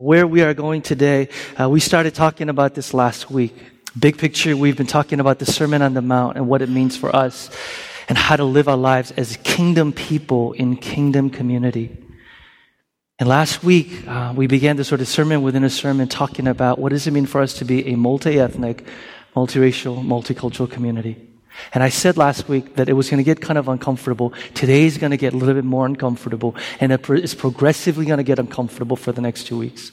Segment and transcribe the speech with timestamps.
[0.00, 1.28] where we are going today.
[1.60, 3.56] Uh, we started talking about this last week.
[3.98, 6.96] Big picture, we've been talking about the Sermon on the Mount and what it means
[6.96, 7.50] for us
[8.08, 11.96] and how to live our lives as kingdom people in kingdom community.
[13.18, 16.78] And last week, uh, we began the sort of sermon within a sermon talking about
[16.78, 18.86] what does it mean for us to be a multi-ethnic,
[19.34, 21.27] multiracial, multicultural community.
[21.72, 24.32] And I said last week that it was going to get kind of uncomfortable.
[24.54, 28.24] Today is going to get a little bit more uncomfortable, and it's progressively going to
[28.24, 29.92] get uncomfortable for the next two weeks.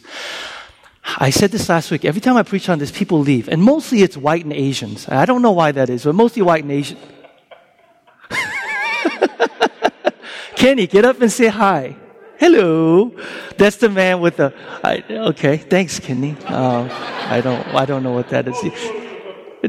[1.18, 2.04] I said this last week.
[2.04, 5.08] Every time I preach on this, people leave, and mostly it's white and Asians.
[5.08, 6.98] I don't know why that is, but mostly white and Asian.
[10.56, 11.96] Kenny, get up and say hi.
[12.38, 13.16] Hello.
[13.58, 14.54] That's the man with the.
[14.84, 16.36] I, okay, thanks, Kenny.
[16.46, 16.90] Uh,
[17.30, 17.66] I don't.
[17.68, 19.05] I don't know what that is.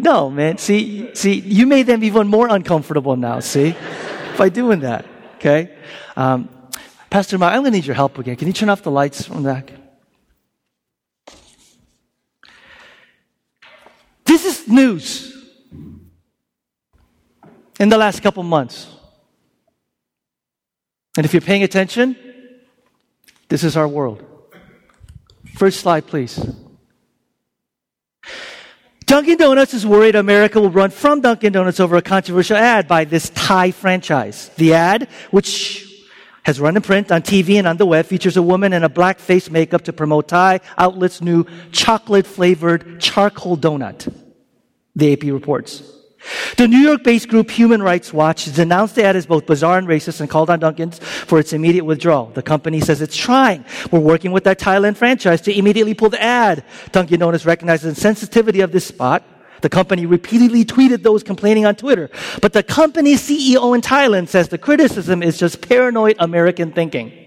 [0.03, 0.59] No, man.
[0.59, 3.41] See, see, you made them even more uncomfortable now.
[3.41, 3.75] See,
[4.37, 5.07] by doing that.
[5.37, 5.77] Okay,
[6.17, 6.49] um,
[7.11, 8.37] Pastor Mike, I'm going to need your help again.
[8.37, 9.73] Can you turn off the lights the back?
[14.25, 15.33] This is news
[17.79, 18.89] in the last couple months.
[21.17, 22.17] And if you're paying attention,
[23.49, 24.25] this is our world.
[25.55, 26.39] First slide, please.
[29.07, 33.05] Dunkin' Donuts is worried America will run from Dunkin' Donuts over a controversial ad by
[33.05, 34.51] this Thai franchise.
[34.57, 36.05] The ad, which
[36.43, 38.89] has run in print on TV and on the web, features a woman in a
[38.89, 44.13] black face makeup to promote Thai outlet's new chocolate flavored charcoal donut.
[44.97, 45.96] The AP reports.
[46.57, 49.87] The New York based group Human Rights Watch denounced the ad as both bizarre and
[49.87, 52.27] racist and called on Dunkin's for its immediate withdrawal.
[52.27, 53.65] The company says it's trying.
[53.91, 56.65] We're working with that Thailand franchise to immediately pull the ad.
[56.93, 59.25] Dunkin' Donuts recognizes the sensitivity of this spot.
[59.63, 62.11] The company repeatedly tweeted those complaining on Twitter.
[62.41, 67.26] But the company's CEO in Thailand says the criticism is just paranoid American thinking.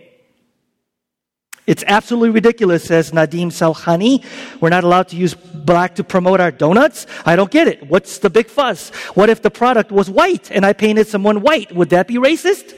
[1.69, 4.25] It's absolutely ridiculous, says Nadim Salhani.
[4.59, 7.05] We're not allowed to use black to promote our donuts?
[7.27, 7.87] I don't get it.
[7.87, 8.89] What's the big fuss?
[9.13, 11.71] What if the product was white and I painted someone white?
[11.75, 12.75] Would that be racist?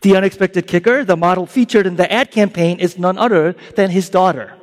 [0.00, 4.08] The unexpected kicker, the model featured in the ad campaign is none other than his
[4.08, 4.56] daughter.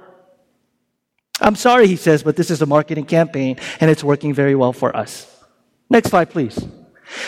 [1.40, 4.74] I'm sorry, he says, but this is a marketing campaign and it's working very well
[4.74, 5.30] for us.
[5.92, 6.58] Next slide, please.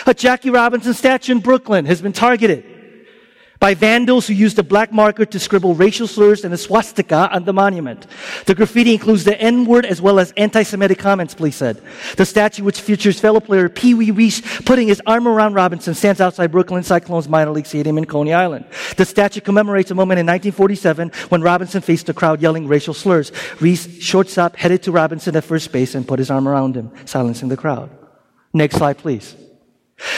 [0.06, 2.75] A Jackie Robinson statue in Brooklyn has been targeted
[3.60, 7.44] by vandals who used a black marker to scribble racial slurs and a swastika on
[7.44, 8.06] the monument.
[8.46, 11.82] The graffiti includes the N-word as well as anti-Semitic comments, police said.
[12.16, 16.20] The statue, which features fellow player Pee Wee Reese putting his arm around Robinson, stands
[16.20, 18.66] outside Brooklyn Cyclones minor league stadium in Coney Island.
[18.96, 23.32] The statue commemorates a moment in 1947 when Robinson faced a crowd yelling racial slurs.
[23.60, 27.48] Reese, shortstop, headed to Robinson at first base and put his arm around him, silencing
[27.48, 27.90] the crowd.
[28.52, 29.36] Next slide, please.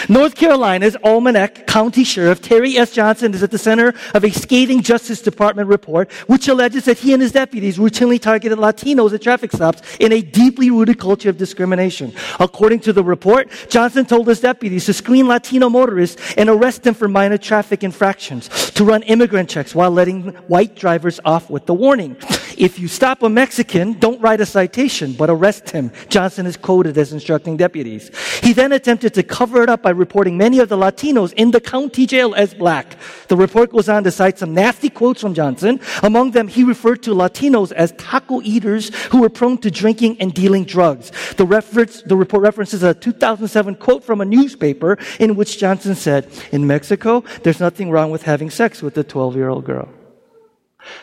[0.09, 2.93] North Carolina's Alamance County Sheriff Terry S.
[2.93, 7.12] Johnson is at the center of a scathing Justice Department report which alleges that he
[7.12, 11.37] and his deputies routinely targeted Latinos at traffic stops in a deeply rooted culture of
[11.37, 12.15] discrimination.
[12.41, 16.95] According to the report, Johnson told his deputies to screen Latino motorists and arrest them
[16.95, 21.75] for minor traffic infractions, to run immigrant checks while letting white drivers off with the
[21.75, 22.16] warning.
[22.58, 25.92] If you stop a Mexican, don't write a citation, but arrest him.
[26.08, 28.10] Johnson is quoted as instructing deputies.
[28.42, 31.60] He then attempted to cover it up by reporting many of the Latinos in the
[31.60, 32.97] county jail as black.
[33.28, 35.80] The report goes on to cite some nasty quotes from Johnson.
[36.02, 40.34] Among them, he referred to Latinos as taco eaters who were prone to drinking and
[40.34, 41.12] dealing drugs.
[41.36, 46.28] The, reference, the report references a 2007 quote from a newspaper in which Johnson said,
[46.50, 49.88] In Mexico, there's nothing wrong with having sex with a 12 year old girl.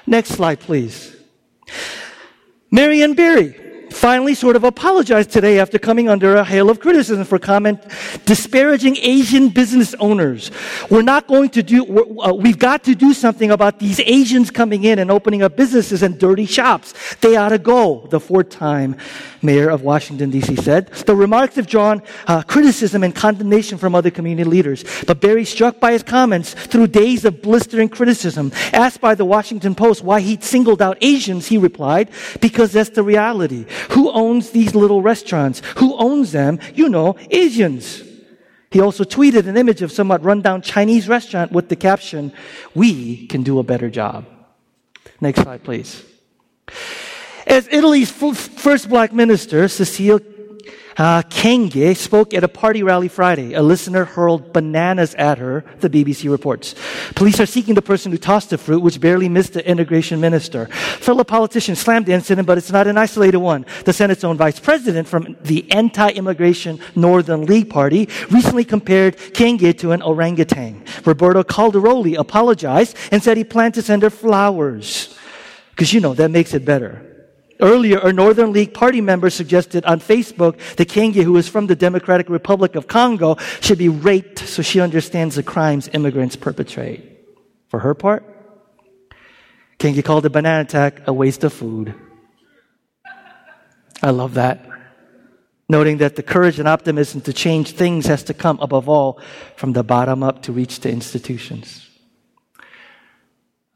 [0.05, 1.15] Next slide, please.
[2.71, 3.64] Marion Barry
[3.95, 7.81] finally sort of apologized today after coming under a hail of criticism for comment
[8.25, 10.51] disparaging Asian business owners.
[10.89, 14.83] We're not going to do, uh, we've got to do something about these Asians coming
[14.83, 16.93] in and opening up businesses and dirty shops.
[17.21, 18.97] They ought to go, the fourth time
[19.45, 20.55] mayor of Washington, D.C.
[20.57, 20.87] said.
[20.87, 24.83] The remarks have drawn uh, criticism and condemnation from other community leaders.
[25.05, 29.75] But Barry, struck by his comments through days of blistering criticism, asked by the Washington
[29.75, 32.09] Post why he singled out Asians, he replied,
[32.41, 33.65] because that's the reality.
[33.91, 35.61] Who owns these little restaurants?
[35.77, 36.59] Who owns them?
[36.73, 38.03] You know, Asians.
[38.71, 42.33] He also tweeted an image of somewhat rundown Chinese restaurant with the caption,
[42.73, 44.25] We can do a better job.
[45.21, 46.03] Next slide, please.
[47.47, 50.19] As Italy's first black minister, Cecile
[50.97, 53.53] uh, Kyenge spoke at a party rally Friday.
[53.53, 56.75] A listener hurled bananas at her, the BBC reports.
[57.15, 60.67] Police are seeking the person who tossed the fruit, which barely missed the integration minister.
[60.67, 63.65] Fellow politician slammed the incident, but it's not an isolated one.
[63.83, 69.91] The Senate's own vice president from the anti-immigration Northern League Party recently compared Kyenge to
[69.91, 70.83] an orangutan.
[71.05, 75.17] Roberto Calderoli apologized and said he planned to send her flowers.
[75.71, 77.14] Because you know, that makes it better.
[77.61, 81.75] Earlier, a Northern League party member suggested on Facebook that Kyenge, who is from the
[81.75, 87.17] Democratic Republic of Congo, should be raped so she understands the crimes immigrants perpetrate.
[87.69, 88.23] For her part,
[89.79, 91.95] Kyenge called the banana attack a waste of food.
[94.03, 94.67] I love that.
[95.67, 99.19] Noting that the courage and optimism to change things has to come, above all,
[99.55, 101.89] from the bottom up to reach the institutions.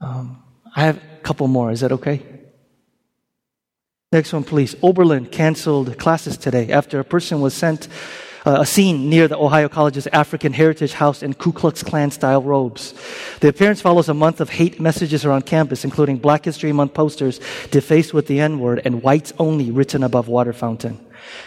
[0.01, 0.43] Um,
[0.75, 1.71] I have a couple more.
[1.71, 2.21] Is that okay?
[4.11, 4.75] Next one, please.
[4.81, 7.87] Oberlin canceled classes today after a person was sent
[8.43, 12.41] uh, a scene near the Ohio College's African Heritage House in Ku Klux Klan style
[12.41, 12.95] robes.
[13.41, 17.39] The appearance follows a month of hate messages around campus, including Black History Month posters
[17.69, 20.99] defaced with the N word and whites only written above water fountain.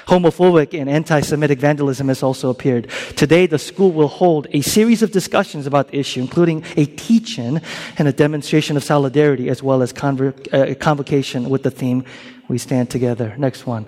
[0.07, 2.91] Homophobic and anti Semitic vandalism has also appeared.
[3.17, 7.39] Today, the school will hold a series of discussions about the issue, including a teach
[7.39, 7.61] in
[7.99, 12.05] and a demonstration of solidarity, as well as convo- uh, convocation with the theme
[12.49, 13.35] We Stand Together.
[13.39, 13.87] Next one.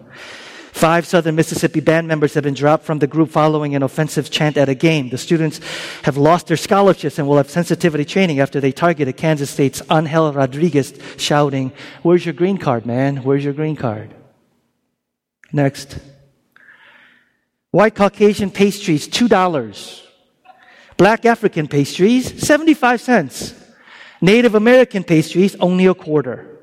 [0.74, 4.56] Five Southern Mississippi band members have been dropped from the group following an offensive chant
[4.56, 5.08] at a game.
[5.08, 5.60] The students
[6.02, 10.32] have lost their scholarships and will have sensitivity training after they targeted Kansas State's Angel
[10.32, 11.70] Rodriguez, shouting,
[12.02, 13.18] Where's your green card, man?
[13.18, 14.12] Where's your green card?
[15.54, 15.98] Next.
[17.70, 20.02] White Caucasian pastries, $2.
[20.96, 23.54] Black African pastries, 75 cents.
[24.20, 26.58] Native American pastries, only a quarter.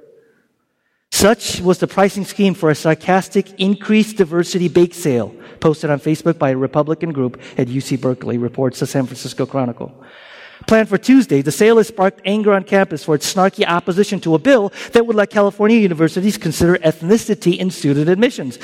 [1.09, 6.37] Such was the pricing scheme for a sarcastic increased diversity bake sale posted on Facebook
[6.37, 9.93] by a Republican group at UC Berkeley, reports the San Francisco Chronicle.
[10.71, 14.35] Planned for Tuesday, the sale has sparked anger on campus for its snarky opposition to
[14.35, 18.57] a bill that would let California universities consider ethnicity in student admissions.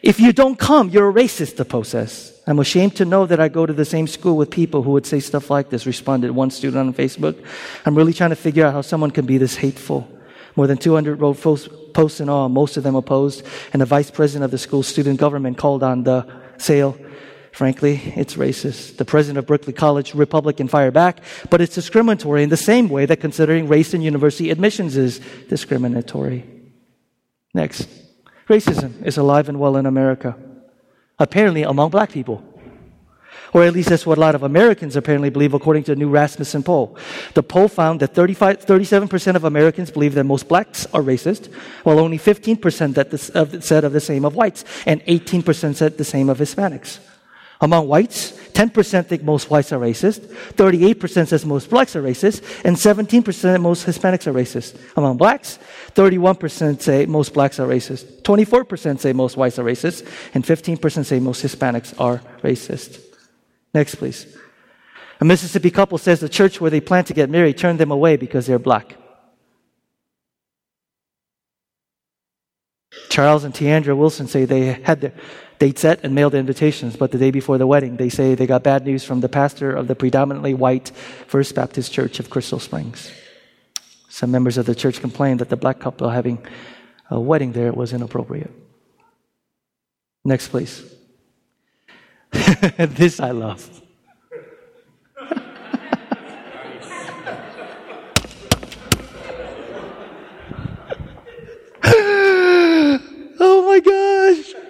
[0.00, 2.40] If you don't come, you're a racist, the post says.
[2.46, 5.04] I'm ashamed to know that I go to the same school with people who would
[5.04, 7.36] say stuff like this, responded one student on Facebook.
[7.84, 10.08] I'm really trying to figure out how someone can be this hateful.
[10.56, 11.42] More than 200 wrote
[11.92, 13.44] posts in all, most of them opposed,
[13.74, 16.26] and the vice president of the school's student government called on the
[16.56, 16.96] sale
[17.54, 18.96] Frankly, it's racist.
[18.96, 21.20] The president of Berkeley College, Republican, fire back,
[21.50, 26.44] but it's discriminatory in the same way that considering race in university admissions is discriminatory.
[27.54, 27.86] Next.
[28.48, 30.36] Racism is alive and well in America.
[31.16, 32.42] Apparently among black people.
[33.52, 36.08] Or at least that's what a lot of Americans apparently believe, according to a new
[36.08, 36.98] Rasmussen poll.
[37.34, 41.54] The poll found that 35, 37% of Americans believe that most blacks are racist,
[41.84, 45.98] while only 15% that this, of, said of the same of whites, and 18% said
[45.98, 46.98] the same of Hispanics.
[47.60, 50.20] Among whites, 10% think most whites are racist,
[50.54, 54.78] 38% says most blacks are racist, and 17% most Hispanics are racist.
[54.96, 55.58] Among blacks,
[55.94, 61.18] 31% say most blacks are racist, 24% say most whites are racist, and 15% say
[61.18, 63.00] most Hispanics are racist.
[63.72, 64.26] Next, please.
[65.20, 68.16] A Mississippi couple says the church where they plan to get married turned them away
[68.16, 68.96] because they're black.
[73.08, 75.12] Charles and Tiandra Wilson say they had their
[75.58, 78.62] date set and mailed invitations, but the day before the wedding, they say they got
[78.62, 80.90] bad news from the pastor of the predominantly white
[81.26, 83.10] First Baptist Church of Crystal Springs.
[84.08, 86.38] Some members of the church complained that the black couple having
[87.10, 88.50] a wedding there was inappropriate.
[90.24, 90.82] Next, please.
[92.32, 93.82] this I love.
[103.40, 104.63] oh my gosh.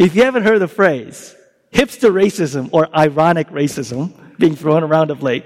[0.00, 1.36] If you haven't heard the phrase,
[1.74, 5.44] hipster racism or ironic racism being thrown around of late,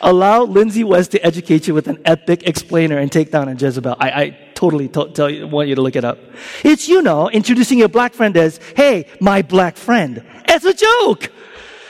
[0.00, 3.94] allow Lindsay West to educate you with an epic explainer and take down a Jezebel.
[4.00, 6.18] I, I totally to- tell you, want you to look it up.
[6.64, 11.30] It's, you know, introducing your black friend as, hey, my black friend, as a joke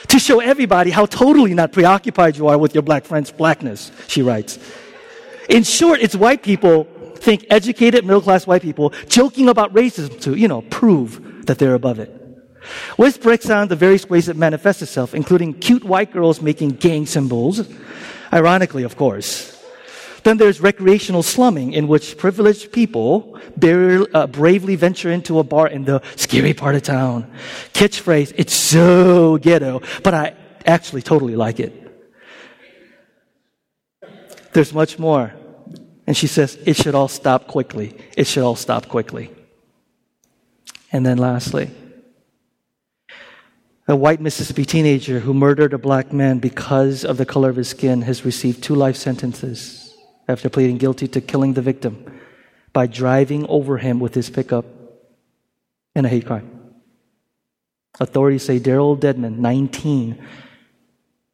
[0.09, 4.21] to show everybody how totally not preoccupied you are with your black friend's blackness, she
[4.21, 4.59] writes.
[5.49, 10.35] In short, it's white people think educated middle class white people joking about racism to,
[10.35, 12.17] you know, prove that they're above it.
[12.99, 17.07] West breaks down the various ways it manifests itself, including cute white girls making gang
[17.07, 17.67] symbols,
[18.33, 19.57] ironically, of course.
[20.23, 25.85] Then there's recreational slumming, in which privileged people uh, bravely venture into a bar in
[25.85, 27.31] the scary part of town.
[27.73, 30.35] Catchphrase, it's so ghetto, but I
[30.67, 31.73] actually totally like it.
[34.53, 35.33] There's much more.
[36.11, 37.97] And she says, it should all stop quickly.
[38.17, 39.31] It should all stop quickly.
[40.91, 41.71] And then lastly,
[43.87, 47.69] a white Mississippi teenager who murdered a black man because of the color of his
[47.69, 49.95] skin has received two life sentences
[50.27, 52.05] after pleading guilty to killing the victim
[52.73, 54.65] by driving over him with his pickup
[55.95, 56.73] in a hate crime.
[58.01, 60.21] Authorities say Deryl Dedmon, 19,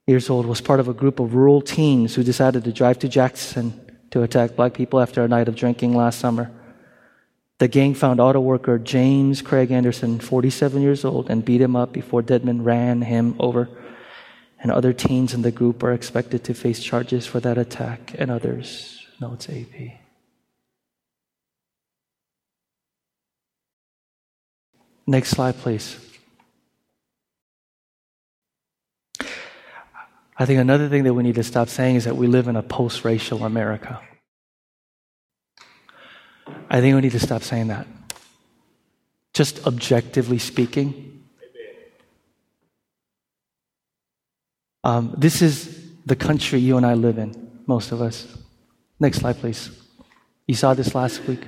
[0.07, 3.09] years old, was part of a group of rural teens who decided to drive to
[3.09, 3.86] Jackson
[4.17, 6.51] to attack black people after a night of drinking last summer.
[7.59, 11.93] The gang found auto worker James Craig Anderson, 47 years old, and beat him up
[11.93, 13.69] before Dedmon ran him over.
[14.59, 18.31] And other teens in the group are expected to face charges for that attack and
[18.31, 19.07] others.
[19.21, 20.01] No, it's AP.
[25.07, 25.99] Next slide, please.
[30.39, 32.57] I think another thing that we need to stop saying is that we live in
[32.57, 34.06] a post racial America.
[36.69, 37.87] I think we need to stop saying that.
[39.33, 41.25] Just objectively speaking.
[44.83, 48.27] Um, this is the country you and I live in, most of us.
[49.01, 49.71] Next slide, please.
[50.47, 51.45] You saw this last week.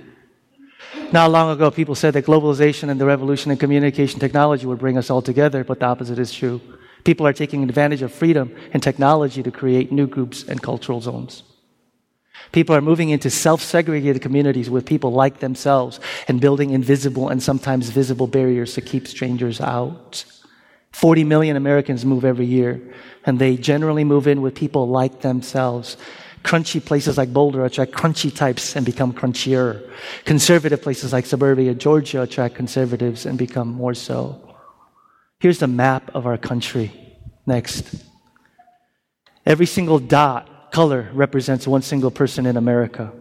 [1.12, 4.98] Not long ago, people said that globalization and the revolution in communication technology would bring
[4.98, 6.60] us all together, but the opposite is true.
[7.04, 11.42] People are taking advantage of freedom and technology to create new groups and cultural zones.
[12.52, 17.42] People are moving into self segregated communities with people like themselves and building invisible and
[17.42, 20.24] sometimes visible barriers to keep strangers out.
[20.92, 22.80] 40 million Americans move every year,
[23.24, 25.96] and they generally move in with people like themselves.
[26.42, 29.90] Crunchy places like Boulder attract crunchy types and become crunchier.
[30.24, 34.56] Conservative places like suburbia Georgia attract conservatives and become more so.
[35.40, 36.90] Here's the map of our country.
[37.46, 37.94] Next.
[39.44, 43.12] Every single dot, color, represents one single person in America.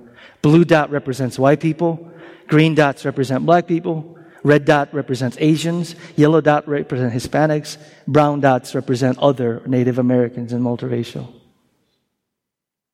[0.42, 2.12] Blue dot represents white people.
[2.48, 4.18] Green dots represent black people.
[4.44, 5.96] Red dot represents Asians.
[6.16, 7.78] Yellow dot represents Hispanics.
[8.08, 11.34] Brown dots represent other Native Americans and multiracial.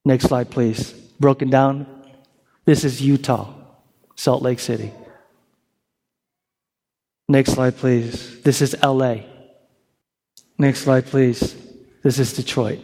[0.05, 0.91] Next slide, please.
[1.19, 1.85] Broken down.
[2.65, 3.53] This is Utah,
[4.15, 4.91] Salt Lake City.
[7.27, 8.41] Next slide, please.
[8.41, 9.17] This is LA.
[10.57, 11.55] Next slide, please.
[12.03, 12.79] This is Detroit.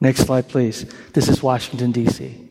[0.00, 0.86] Next slide, please.
[1.12, 2.48] This is Washington, D.C.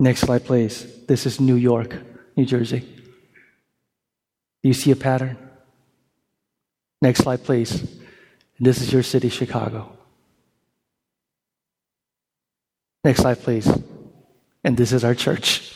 [0.00, 1.04] Next slide, please.
[1.06, 1.96] This is New York,
[2.36, 2.80] New Jersey.
[2.80, 5.36] Do you see a pattern?
[7.02, 7.98] Next slide, please.
[8.58, 9.92] This is your city, Chicago.
[13.04, 13.70] Next slide, please.
[14.64, 15.72] And this is our church.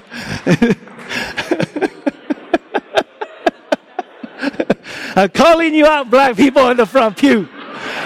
[5.16, 7.48] I'm calling you out, black people in the front pew.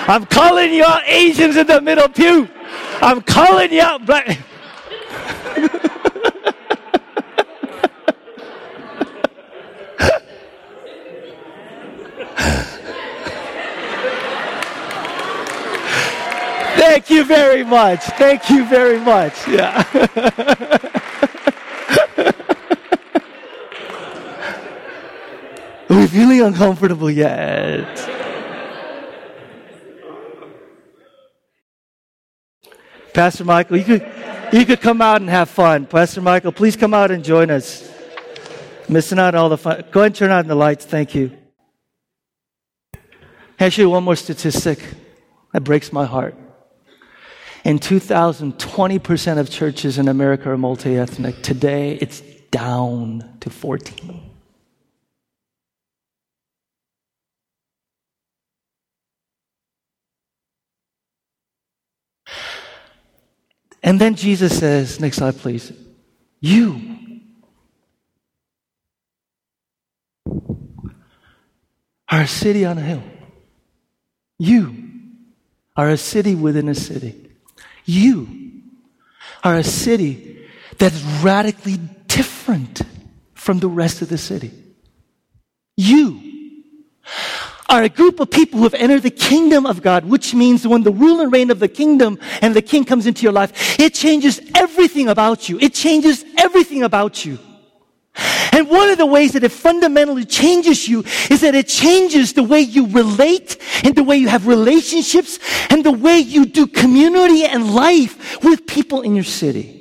[0.08, 2.48] I'm calling you out, Asians in the middle pew.
[3.02, 4.26] I'm calling you out, black.
[16.76, 18.00] Thank you very much.
[18.00, 19.46] Thank you very much.
[19.46, 20.78] Yeah.
[26.20, 27.96] Feeling uncomfortable yet?
[33.14, 34.06] Pastor Michael, you could,
[34.52, 35.86] you could come out and have fun.
[35.86, 37.90] Pastor Michael, please come out and join us.
[38.86, 39.82] Missing out all the fun.
[39.92, 40.84] Go ahead and turn on the lights.
[40.84, 41.38] Thank you.
[43.58, 44.78] Actually, one more statistic
[45.54, 46.34] that breaks my heart.
[47.64, 51.42] In 2000, 20% of churches in America are multi ethnic.
[51.42, 54.29] Today, it's down to 14.
[63.82, 65.72] And then Jesus says, next slide, please,
[66.40, 66.80] you
[72.08, 73.02] are a city on a hill.
[74.38, 74.90] You
[75.76, 77.30] are a city within a city.
[77.84, 78.28] You
[79.42, 80.46] are a city
[80.78, 82.82] that's radically different
[83.34, 84.50] from the rest of the city.
[85.76, 86.20] You
[87.70, 90.82] are a group of people who have entered the kingdom of God, which means when
[90.82, 93.94] the rule and reign of the kingdom and the king comes into your life, it
[93.94, 95.58] changes everything about you.
[95.60, 97.38] It changes everything about you.
[98.52, 102.42] And one of the ways that it fundamentally changes you is that it changes the
[102.42, 105.38] way you relate and the way you have relationships
[105.70, 109.76] and the way you do community and life with people in your city.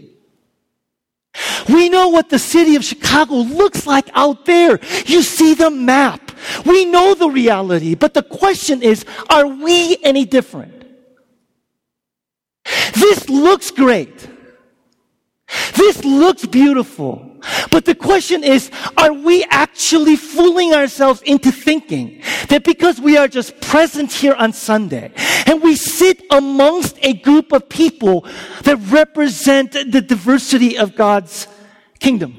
[1.67, 4.79] We know what the city of Chicago looks like out there.
[5.05, 6.28] You see the map.
[6.65, 10.86] We know the reality, but the question is, are we any different?
[12.93, 14.27] This looks great.
[15.75, 17.25] This looks beautiful.
[17.72, 23.27] But the question is, are we actually fooling ourselves into thinking that because we are
[23.27, 25.12] just present here on Sunday
[25.46, 28.25] and we sit amongst a group of people
[28.63, 31.48] that represent the diversity of God's
[32.00, 32.38] kingdom,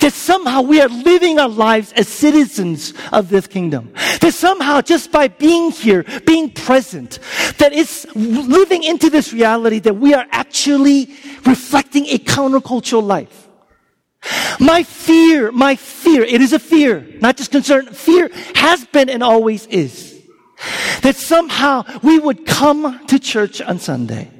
[0.00, 3.92] that somehow we are living our lives as citizens of this kingdom.
[4.20, 7.18] That somehow just by being here, being present,
[7.58, 11.14] that it's living into this reality that we are actually
[11.46, 13.48] reflecting a countercultural life.
[14.60, 17.86] My fear, my fear, it is a fear, not just concern.
[17.86, 20.11] Fear has been and always is.
[21.02, 24.30] That somehow we would come to church on Sunday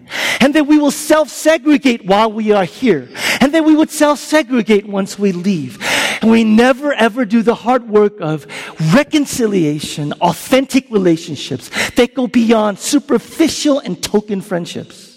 [0.40, 3.08] and that we will self-segregate while we are here
[3.40, 5.78] and that we would self-segregate once we leave.
[6.20, 8.46] And we never ever do the hard work of
[8.94, 15.12] reconciliation, authentic relationships that go beyond superficial and token friendships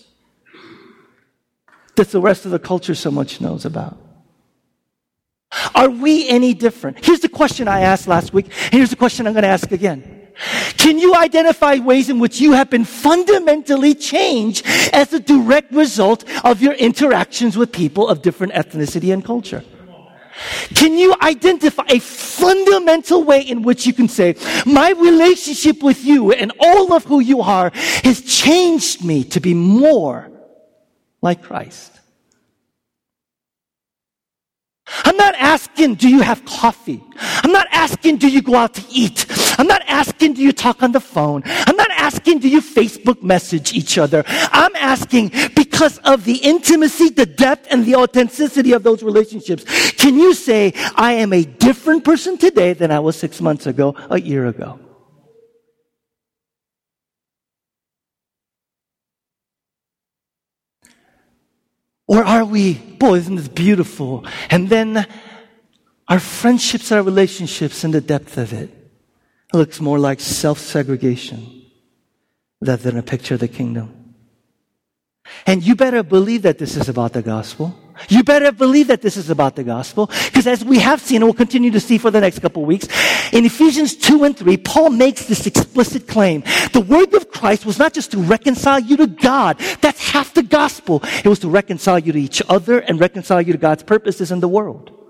[1.96, 3.98] that the rest of the culture so much knows about.
[5.74, 7.04] Are we any different?
[7.04, 8.46] Here's the question I asked last week.
[8.46, 10.25] and Here's the question I'm going to ask again.
[10.78, 16.24] Can you identify ways in which you have been fundamentally changed as a direct result
[16.44, 19.64] of your interactions with people of different ethnicity and culture?
[20.74, 26.34] Can you identify a fundamental way in which you can say, my relationship with you
[26.34, 27.72] and all of who you are
[28.04, 30.30] has changed me to be more
[31.22, 32.02] like Christ?
[35.06, 37.02] I'm not asking, do you have coffee?
[37.18, 39.26] I'm not asking, do you go out to eat?
[39.58, 41.44] I'm not asking, do you talk on the phone?
[41.46, 44.24] I'm not asking, do you Facebook message each other?
[44.28, 50.16] I'm asking, because of the intimacy, the depth, and the authenticity of those relationships, can
[50.18, 54.20] you say, I am a different person today than I was six months ago, a
[54.20, 54.80] year ago?
[62.08, 64.26] Or are we, boy, isn't this beautiful?
[64.50, 65.08] And then
[66.08, 68.70] our friendships, our relationships, and the depth of it,
[69.54, 71.64] looks more like self segregation
[72.62, 74.14] than a picture of the kingdom.
[75.46, 77.78] And you better believe that this is about the gospel.
[78.10, 80.08] You better believe that this is about the gospel.
[80.26, 82.88] Because as we have seen and we'll continue to see for the next couple weeks,
[83.32, 86.42] in Ephesians 2 and 3, Paul makes this explicit claim.
[86.74, 89.60] The work of Christ was not just to reconcile you to God.
[89.82, 91.02] That's half the gospel.
[91.04, 94.40] It was to reconcile you to each other and reconcile you to God's purposes in
[94.40, 95.05] the world.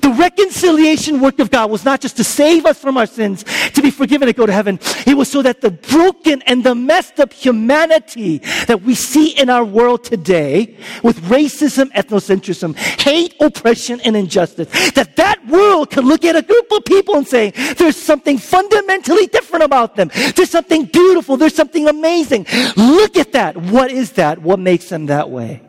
[0.00, 3.82] The reconciliation work of God was not just to save us from our sins, to
[3.82, 4.78] be forgiven and go to heaven.
[5.06, 9.50] It was so that the broken and the messed up humanity that we see in
[9.50, 16.24] our world today with racism, ethnocentrism, hate, oppression, and injustice, that that world can look
[16.24, 20.10] at a group of people and say, there's something fundamentally different about them.
[20.34, 21.36] There's something beautiful.
[21.36, 22.46] There's something amazing.
[22.76, 23.56] Look at that.
[23.56, 24.40] What is that?
[24.40, 25.62] What makes them that way?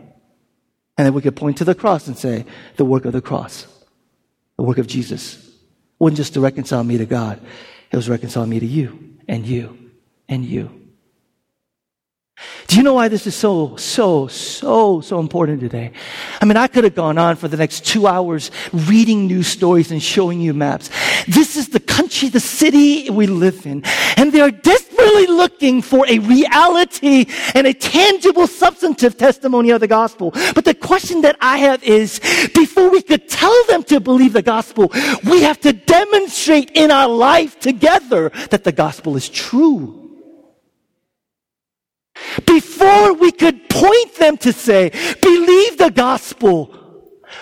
[0.98, 2.46] And then we could point to the cross and say,
[2.76, 3.68] the work of the cross
[4.62, 5.38] the work of Jesus.
[5.38, 5.54] It
[5.98, 7.42] wasn't just to reconcile me to God,
[7.92, 9.92] it was reconcile me to you and you
[10.30, 10.78] and you.
[12.68, 15.92] Do you know why this is so, so, so, so important today?
[16.42, 19.92] I mean, I could have gone on for the next two hours reading news stories
[19.92, 20.90] and showing you maps.
[21.28, 23.84] This is the country, the city we live in.
[24.16, 24.52] And they are
[25.12, 30.32] desperately looking for a reality and a tangible, substantive testimony of the gospel.
[30.56, 32.20] But the question that I have is,
[32.54, 34.92] before we could tell them to believe the gospel,
[35.30, 39.98] we have to demonstrate in our life together that the gospel is true.
[42.46, 46.78] Before we could point them to say, believe the gospel,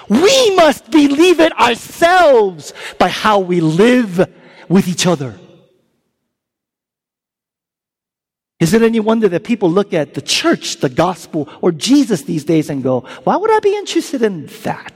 [0.08, 4.30] we must believe it ourselves by how we live
[4.70, 5.38] with each other.
[8.60, 12.44] Is it any wonder that people look at the church, the gospel, or Jesus these
[12.44, 14.94] days and go, why would I be interested in that?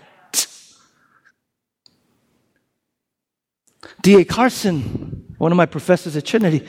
[4.01, 4.25] D.A.
[4.25, 6.67] Carson, one of my professors at Trinity,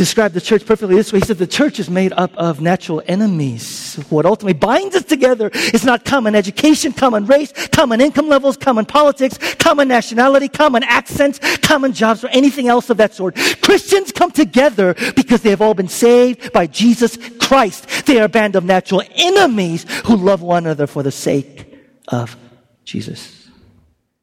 [0.00, 1.18] described the church perfectly this way.
[1.18, 3.96] He said the church is made up of natural enemies.
[4.08, 8.86] What ultimately binds us together is not common education, common race, common income levels, common
[8.86, 13.36] politics, common nationality, common accents, common jobs, or anything else of that sort.
[13.60, 18.06] Christians come together because they have all been saved by Jesus Christ.
[18.06, 22.38] They are a band of natural enemies who love one another for the sake of
[22.86, 23.50] Jesus.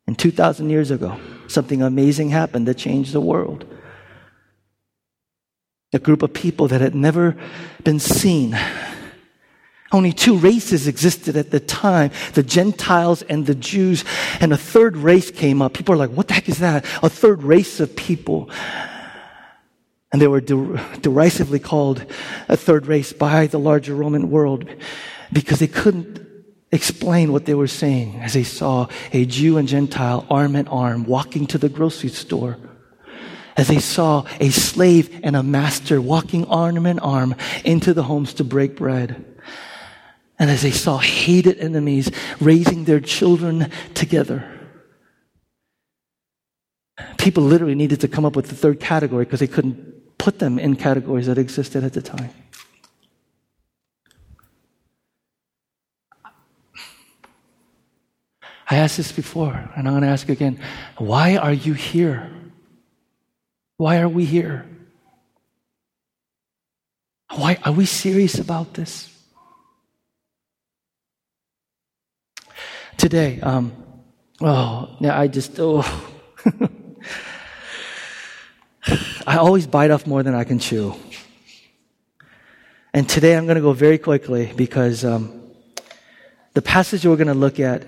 [0.08, 3.77] And 2,000 years ago, something amazing happened that changed the world
[5.93, 7.38] a group of people that had never
[7.84, 8.58] been seen.
[9.93, 14.04] Only two races existed at the time, the Gentiles and the Jews,
[14.41, 15.73] and a third race came up.
[15.73, 16.84] People are like, what the heck is that?
[17.02, 18.50] A third race of people.
[20.12, 22.06] And they were der- derisively called
[22.50, 24.69] a third race by the larger Roman world
[25.32, 26.19] because they couldn't
[26.69, 31.06] explain what they were saying as they saw a Jew and Gentile arm in arm
[31.06, 32.58] walking to the grocery store.
[33.58, 38.36] As they saw a slave and a master walking arm in arm into the homes
[38.36, 39.26] to break bread.
[40.38, 44.48] And as they saw hated enemies raising their children together.
[47.17, 50.60] People literally needed to come up with the third category because they couldn't put them
[50.60, 52.30] in categories that existed at the time.
[58.70, 60.60] I asked this before, and I'm going to ask again.
[60.98, 62.30] Why are you here?
[63.78, 64.66] Why are we here?
[67.36, 69.13] Why are we serious about this?
[72.98, 73.72] Today, um,
[74.42, 75.84] oh, I just, oh.
[79.28, 80.96] I always bite off more than I can chew.
[82.94, 85.52] And today I'm going to go very quickly because um,
[86.56, 87.86] the passage we're going to look at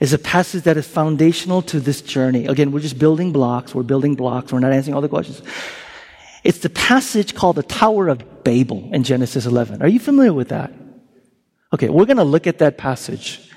[0.00, 2.46] is a passage that is foundational to this journey.
[2.46, 3.74] Again, we're just building blocks.
[3.74, 4.52] We're building blocks.
[4.52, 5.42] We're not answering all the questions.
[6.42, 9.82] It's the passage called the Tower of Babel in Genesis 11.
[9.82, 10.72] Are you familiar with that?
[11.72, 13.50] Okay, we're going to look at that passage.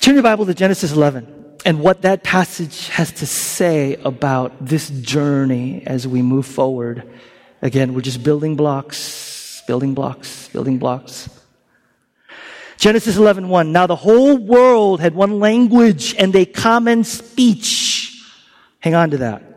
[0.00, 4.88] Turn your Bible to Genesis 11 and what that passage has to say about this
[4.90, 7.10] journey as we move forward.
[7.62, 11.28] Again, we're just building blocks, building blocks, building blocks.
[12.78, 13.72] Genesis 11, 1.
[13.72, 18.22] Now the whole world had one language and a common speech.
[18.80, 19.55] Hang on to that.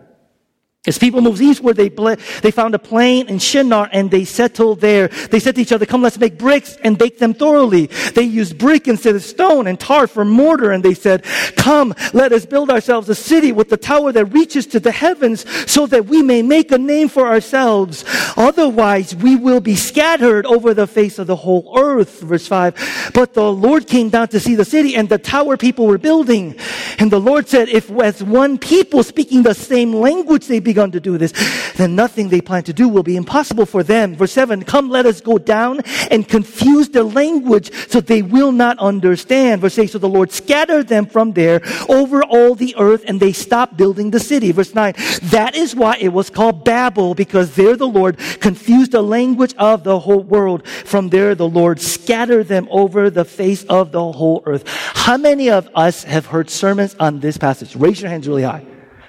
[0.90, 4.82] As people moved eastward, they, ble- they found a plain in Shinar and they settled
[4.82, 5.08] there.
[5.08, 7.86] They said to each other, come, let's make bricks and bake them thoroughly.
[8.16, 10.72] They used brick instead of stone and tar for mortar.
[10.72, 11.24] And they said,
[11.56, 15.46] come, let us build ourselves a city with the tower that reaches to the heavens
[15.72, 18.04] so that we may make a name for ourselves.
[18.36, 22.22] Otherwise, we will be scattered over the face of the whole earth.
[22.22, 22.74] Verse five.
[23.14, 26.58] But the Lord came down to see the city and the tower people were building.
[26.98, 31.00] And the Lord said, if as one people speaking the same language they begun to
[31.02, 31.34] do this,
[31.76, 34.16] then nothing they plan to do will be impossible for them.
[34.16, 38.80] Verse 7, come let us go down and confuse their language so they will not
[38.80, 39.60] understand.
[39.60, 43.34] Verse 8, so the Lord scattered them from there over all the earth and they
[43.34, 44.54] stopped building the city.
[44.54, 49.02] Verse 9, that is why it was called Babel because there the Lord confused the
[49.02, 50.66] language of the whole world.
[50.66, 54.64] From there the Lord scattered them over the face of the whole earth.
[54.96, 57.76] How many of us have heard sermons on this passage?
[57.76, 58.66] Raise your hands really high.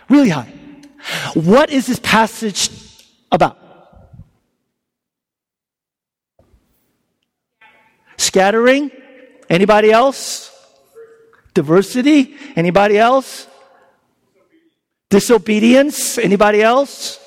[0.09, 0.60] Really high.
[1.35, 2.71] What is this passage
[3.31, 3.59] about?
[8.17, 8.91] Scattering?
[9.49, 10.51] Anybody else?
[11.55, 12.37] Diversity?
[12.57, 13.47] Anybody else?
[15.09, 16.19] Disobedience?
[16.19, 17.20] Anybody else?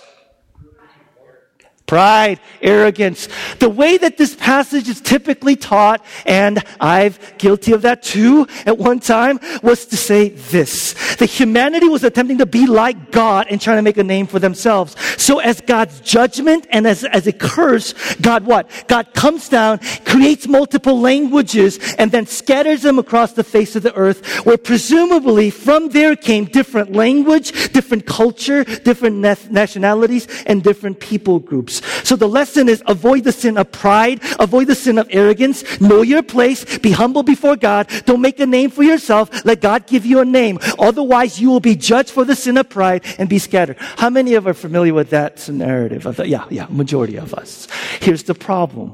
[1.93, 3.29] Pride, arrogance.
[3.59, 8.79] The way that this passage is typically taught, and I've guilty of that too at
[8.79, 10.95] one time, was to say this.
[11.17, 14.39] That humanity was attempting to be like God and trying to make a name for
[14.39, 14.95] themselves.
[15.21, 18.71] So as God's judgment and as, as a curse, God what?
[18.87, 23.93] God comes down, creates multiple languages, and then scatters them across the face of the
[23.93, 29.17] earth, where presumably from there came different language, different culture, different
[29.51, 31.82] nationalities, and different people groups.
[32.03, 36.01] So the lesson is avoid the sin of pride, avoid the sin of arrogance, know
[36.01, 40.05] your place, be humble before God, don't make a name for yourself, let God give
[40.05, 40.59] you a name.
[40.79, 43.77] Otherwise, you will be judged for the sin of pride and be scattered.
[43.79, 46.05] How many of are familiar with that narrative?
[46.05, 47.67] Of the, yeah, yeah, majority of us.
[47.99, 48.93] Here's the problem.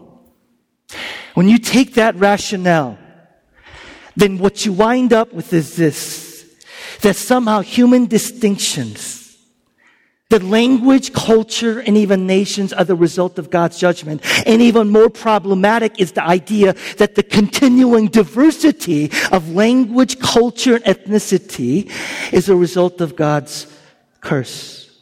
[1.33, 2.97] When you take that rationale,
[4.15, 6.27] then what you wind up with is this
[7.01, 9.18] that somehow human distinctions
[10.29, 14.21] that language, culture, and even nations are the result of God's judgment.
[14.45, 20.83] And even more problematic is the idea that the continuing diversity of language, culture, and
[20.83, 21.91] ethnicity
[22.31, 23.65] is a result of God's
[24.21, 24.95] curse.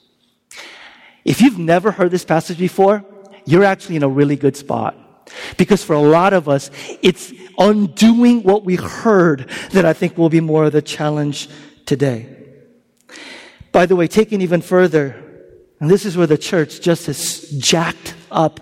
[1.25, 3.03] If you've never heard this passage before,
[3.45, 4.95] you're actually in a really good spot.
[5.57, 10.29] Because for a lot of us, it's undoing what we heard that I think will
[10.29, 11.49] be more of the challenge
[11.85, 12.36] today.
[13.77, 15.15] By the way, taken even further,
[15.79, 18.59] and this is where the church just has jacked up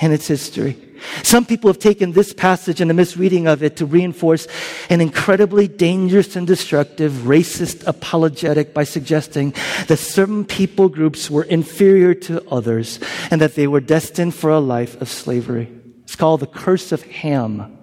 [0.00, 0.76] in its history.
[1.24, 4.46] Some people have taken this passage and a misreading of it to reinforce
[4.90, 9.54] an incredibly dangerous and destructive racist apologetic by suggesting
[9.88, 13.00] that certain people groups were inferior to others
[13.32, 15.68] and that they were destined for a life of slavery.
[16.04, 17.77] It's called the curse of Ham.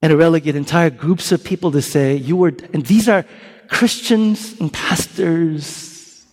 [0.00, 3.24] And relegate entire groups of people to say, you were, and these are
[3.68, 6.24] Christians and pastors.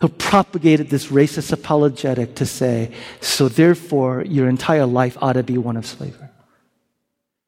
[0.00, 5.58] who propagated this racist apologetic to say, so therefore your entire life ought to be
[5.58, 6.28] one of slavery.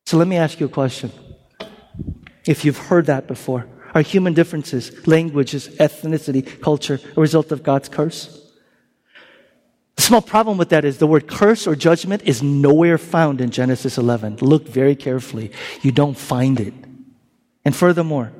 [0.04, 1.10] So let me ask you a question.
[2.46, 7.88] If you've heard that before, are human differences, languages, ethnicity, culture a result of God's
[7.88, 8.41] curse?
[10.02, 13.98] Small problem with that is the word curse or judgment is nowhere found in Genesis
[13.98, 14.38] 11.
[14.40, 15.52] Look very carefully.
[15.80, 16.74] You don't find it.
[17.64, 18.32] And furthermore,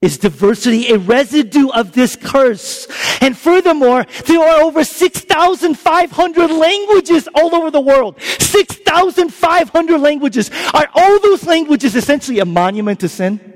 [0.00, 2.86] is diversity a residue of this curse?
[3.20, 8.22] And furthermore, there are over 6,500 languages all over the world.
[8.22, 10.48] 6,500 languages.
[10.72, 13.51] Are all those languages essentially a monument to sin?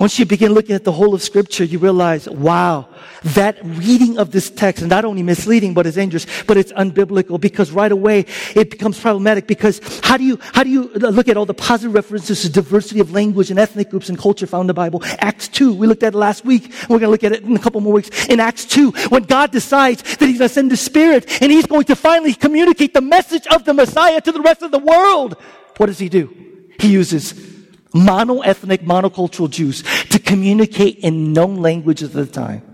[0.00, 2.88] Once you begin looking at the whole of scripture, you realize, wow,
[3.22, 7.38] that reading of this text is not only misleading, but it's dangerous, but it's unbiblical
[7.38, 8.24] because right away
[8.56, 11.92] it becomes problematic because how do you, how do you look at all the positive
[11.92, 15.02] references to diversity of language and ethnic groups and culture found in the Bible?
[15.18, 16.72] Acts 2, we looked at it last week.
[16.88, 18.26] We're going to look at it in a couple more weeks.
[18.28, 21.66] In Acts 2, when God decides that He's going to send the Spirit and He's
[21.66, 25.36] going to finally communicate the message of the Messiah to the rest of the world,
[25.76, 26.34] what does He do?
[26.78, 27.59] He uses
[27.92, 32.69] mono-ethnic, monocultural Jews to communicate in known languages at the time.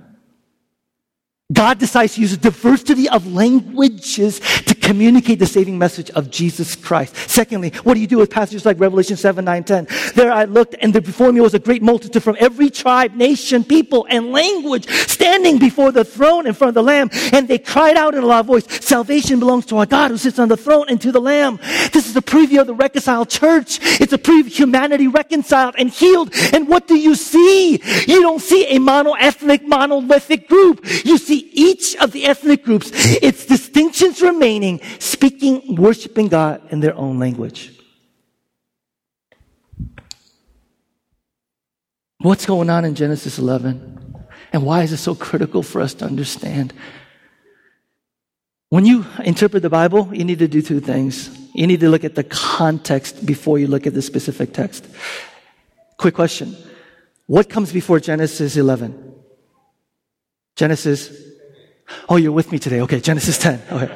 [1.52, 6.74] God decides to use a diversity of languages to communicate the saving message of Jesus
[6.74, 7.14] Christ.
[7.30, 9.86] Secondly, what do you do with passages like Revelation 7, 9, 10?
[10.16, 13.62] There I looked and there before me was a great multitude from every tribe, nation,
[13.62, 17.10] people, and language standing before the throne in front of the Lamb.
[17.32, 20.40] And they cried out in a loud voice, salvation belongs to our God who sits
[20.40, 21.60] on the throne and to the Lamb.
[21.92, 23.78] This is a preview of the reconciled church.
[24.00, 26.34] It's a preview of humanity reconciled and healed.
[26.52, 27.80] And what do you see?
[28.08, 30.84] You don't see a mono-ethnic, monolithic group.
[31.04, 32.90] You see each of the ethnic groups,
[33.22, 37.72] its distinctions remaining, speaking, worshiping God in their own language.
[42.18, 44.24] What's going on in Genesis 11?
[44.52, 46.72] And why is it so critical for us to understand?
[48.68, 51.30] When you interpret the Bible, you need to do two things.
[51.54, 54.86] You need to look at the context before you look at the specific text.
[55.98, 56.56] Quick question.
[57.26, 59.05] What comes before Genesis 11?
[60.56, 61.26] Genesis
[62.08, 62.80] Oh, you're with me today.
[62.80, 63.62] Okay, Genesis 10.
[63.70, 63.94] Okay.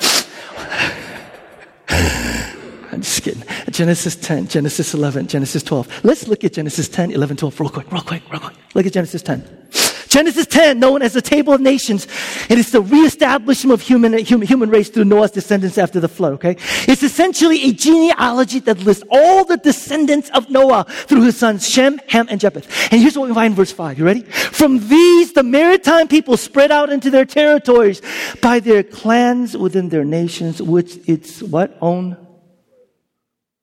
[2.92, 3.42] I'm just kidding.
[3.70, 6.04] Genesis 10, Genesis 11, Genesis 12.
[6.04, 8.56] Let's look at Genesis 10, 11, 12 real quick, real quick, real quick.
[8.74, 9.68] Look at Genesis 10.
[10.10, 12.08] Genesis 10, known as the Table of Nations,
[12.48, 16.32] it is the reestablishment of human, human, human race through Noah's descendants after the flood,
[16.32, 16.56] okay?
[16.88, 22.00] It's essentially a genealogy that lists all the descendants of Noah through his sons Shem,
[22.08, 22.66] Ham, and Japheth.
[22.90, 24.00] And here's what we find in verse 5.
[24.00, 24.22] You ready?
[24.22, 28.02] From these, the maritime people spread out into their territories
[28.42, 31.78] by their clans within their nations, which its what?
[31.80, 32.16] Own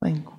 [0.01, 0.36] language.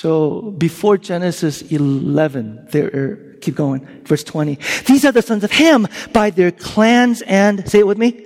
[0.00, 4.58] So before Genesis 11, there are, keep going, verse 20.
[4.86, 8.24] These are the sons of Ham by their clans and, say it with me,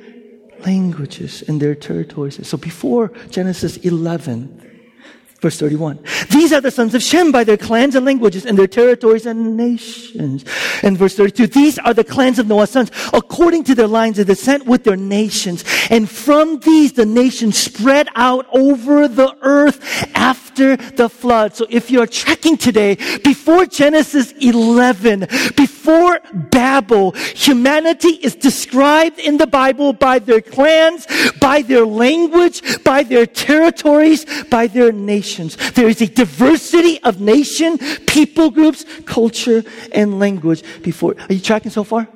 [0.65, 2.39] languages and their territories.
[2.47, 4.61] So before Genesis 11,
[5.45, 5.99] Verse 31.
[6.31, 9.59] These are the sons of Shem by their clans and languages and their territories and
[9.59, 10.43] nations.
[10.83, 11.49] And verse 32.
[11.49, 14.97] These are the clans of Noah's sons according to their lines of descent with their
[14.97, 15.63] nations.
[15.91, 21.55] And from these the nations spread out over the earth after the flood.
[21.55, 29.47] So if you're tracking today, before Genesis 11, before Babel, humanity is described in the
[29.47, 31.07] Bible by their clans,
[31.41, 35.57] by their language, by their territories, by their nations.
[35.73, 41.15] There is a diversity of nation, people groups, culture, and language before.
[41.29, 42.09] Are you tracking so far?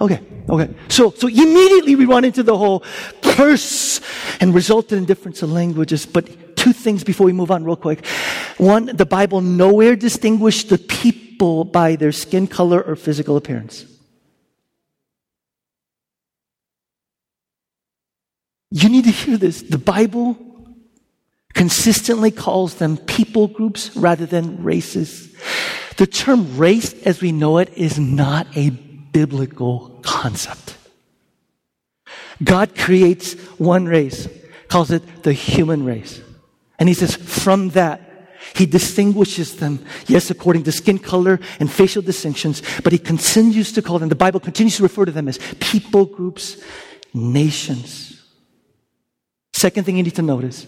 [0.00, 0.74] Okay, okay.
[0.88, 2.82] So, so immediately we run into the whole
[3.20, 4.00] curse
[4.40, 6.06] and resulted in difference of languages.
[6.06, 8.04] But two things before we move on real quick.
[8.58, 13.86] One, the Bible nowhere distinguished the people by their skin color or physical appearance.
[18.70, 19.62] You need to hear this.
[19.62, 20.36] The Bible
[21.54, 25.34] consistently calls them people groups rather than races.
[25.96, 30.76] The term race as we know it is not a biblical concept.
[32.44, 34.28] God creates one race,
[34.68, 36.20] calls it the human race.
[36.80, 38.00] And he says, from that,
[38.54, 43.82] he distinguishes them, yes, according to skin color and facial distinctions, but he continues to
[43.82, 46.56] call them, the Bible continues to refer to them as people groups,
[47.12, 48.22] nations.
[49.52, 50.66] Second thing you need to notice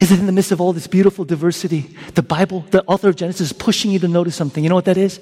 [0.00, 3.16] is that in the midst of all this beautiful diversity, the Bible, the author of
[3.16, 4.62] Genesis is pushing you to notice something.
[4.62, 5.18] You know what that is?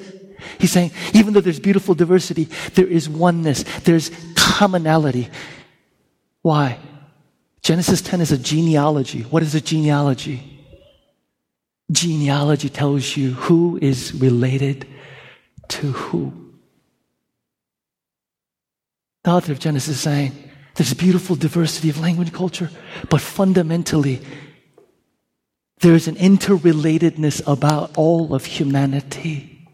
[0.59, 5.31] He's saying, even though there's beautiful diversity, there is oneness, there's commonality.
[6.43, 6.79] Why?
[7.63, 9.23] Genesis 10 is a genealogy.
[9.23, 10.57] What is a genealogy?
[11.91, 14.87] Genealogy tells you who is related
[15.69, 16.33] to who.
[19.25, 20.33] The author of Genesis is saying
[20.77, 22.71] there's a beautiful diversity of language and culture,
[23.09, 24.21] but fundamentally,
[25.81, 29.69] there's an interrelatedness about all of humanity.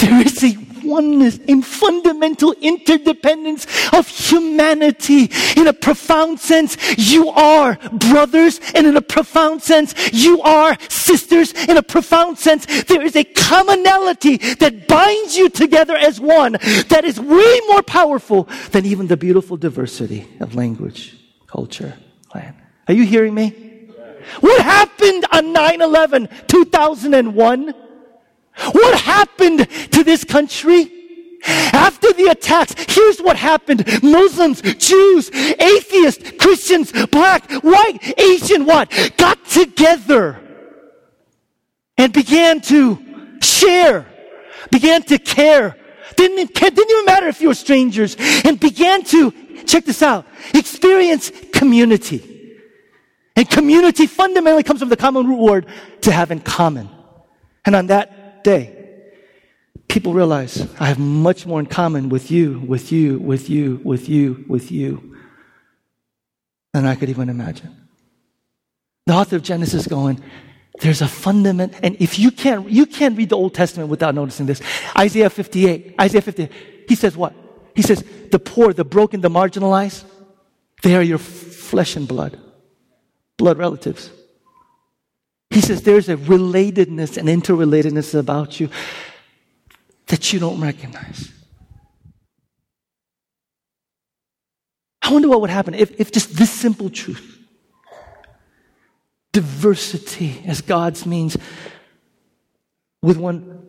[0.00, 5.30] There is a oneness in fundamental interdependence of humanity.
[5.56, 11.52] In a profound sense, you are brothers, and in a profound sense, you are sisters.
[11.68, 16.52] In a profound sense, there is a commonality that binds you together as one
[16.88, 21.94] that is way more powerful than even the beautiful diversity of language, culture,
[22.34, 22.56] land.
[22.88, 23.50] Are you hearing me?
[24.40, 27.85] What happened on 9 11 2001?
[28.72, 30.92] What happened to this country?
[31.46, 33.86] After the attacks, here's what happened.
[34.02, 38.90] Muslims, Jews, atheists, Christians, black, white, Asian, what?
[39.16, 40.40] Got together
[41.98, 42.98] and began to
[43.40, 44.06] share,
[44.70, 45.76] began to care.
[46.16, 49.32] Didn't, didn't even matter if you were strangers and began to,
[49.66, 52.32] check this out, experience community.
[53.36, 55.66] And community fundamentally comes from the common root word
[56.02, 56.88] to have in common.
[57.66, 58.15] And on that
[58.46, 58.64] day,
[59.88, 64.08] people realize I have much more in common with you, with you, with you, with
[64.08, 65.16] you, with you
[66.72, 67.72] than I could even imagine.
[69.06, 70.22] The author of Genesis going,
[70.80, 74.46] there's a fundament, and if you can't, you can't read the Old Testament without noticing
[74.46, 74.60] this.
[74.96, 76.50] Isaiah 58, Isaiah 58,
[76.88, 77.34] he says what?
[77.74, 80.04] He says, the poor, the broken, the marginalized,
[80.82, 82.38] they are your flesh and blood
[83.36, 84.10] blood relatives.
[85.50, 88.68] He says there's a relatedness and interrelatedness about you
[90.06, 91.32] that you don't recognize.
[95.02, 97.38] I wonder what would happen if, if just this simple truth,
[99.32, 101.36] diversity as God's means
[103.02, 103.66] with one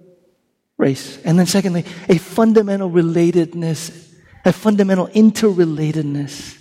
[0.78, 1.20] race.
[1.24, 4.14] And then, secondly, a fundamental relatedness,
[4.46, 6.58] a fundamental interrelatedness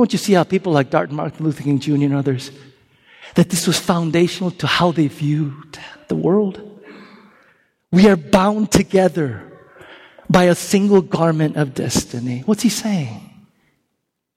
[0.00, 1.92] don't you to see how people like Martin Luther King Jr.
[1.92, 2.50] and others,
[3.34, 6.60] that this was foundational to how they viewed the world?
[7.92, 9.42] We are bound together
[10.28, 12.42] by a single garment of destiny.
[12.46, 13.30] What's he saying?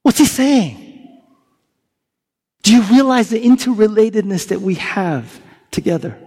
[0.02, 0.80] What's he saying?
[2.62, 6.18] Do you realize the interrelatedness that we have together?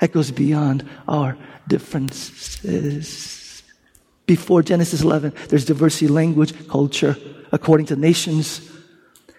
[0.00, 1.36] That goes beyond our
[1.68, 3.62] differences.
[4.26, 7.16] Before Genesis 11, there's diversity, language, culture,
[7.52, 8.70] according to nations.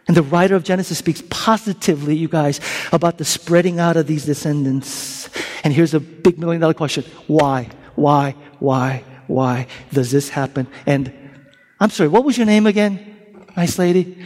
[0.08, 2.60] And the writer of Genesis speaks positively, you guys,
[2.92, 5.30] about the spreading out of these descendants.
[5.64, 7.04] And here's a big million dollar question.
[7.28, 7.70] Why?
[7.96, 8.36] Why?
[8.60, 9.04] Why?
[9.28, 10.68] Why does this happen?
[10.86, 11.14] And
[11.80, 13.16] I'm sorry, what was your name again?
[13.56, 14.26] Nice lady.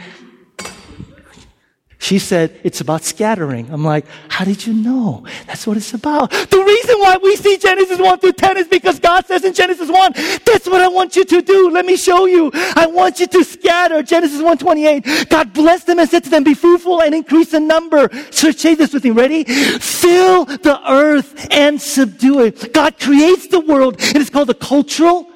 [2.06, 3.68] She said, it's about scattering.
[3.68, 5.26] I'm like, how did you know?
[5.48, 6.30] That's what it's about.
[6.30, 9.90] The reason why we see Genesis 1 through 10 is because God says in Genesis
[9.90, 10.12] 1,
[10.44, 11.68] that's what I want you to do.
[11.68, 12.52] Let me show you.
[12.54, 14.04] I want you to scatter.
[14.04, 15.28] Genesis 1 28.
[15.28, 18.08] God blessed them and said to them, be fruitful and increase in number.
[18.30, 19.10] So say this with me.
[19.10, 19.42] Ready?
[19.42, 22.72] Fill the earth and subdue it.
[22.72, 25.28] God creates the world and it's called the cultural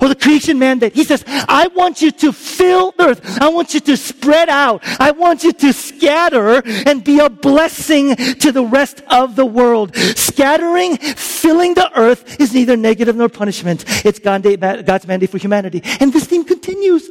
[0.00, 0.94] or the creation mandate.
[0.94, 3.40] He says, I want you to fill the earth.
[3.40, 4.82] I want you to spread out.
[5.00, 9.96] I want you to scatter and be a blessing to the rest of the world.
[9.96, 13.84] Scattering, filling the earth is neither negative nor punishment.
[14.04, 15.82] It's God's mandate for humanity.
[16.00, 17.08] And this theme continues.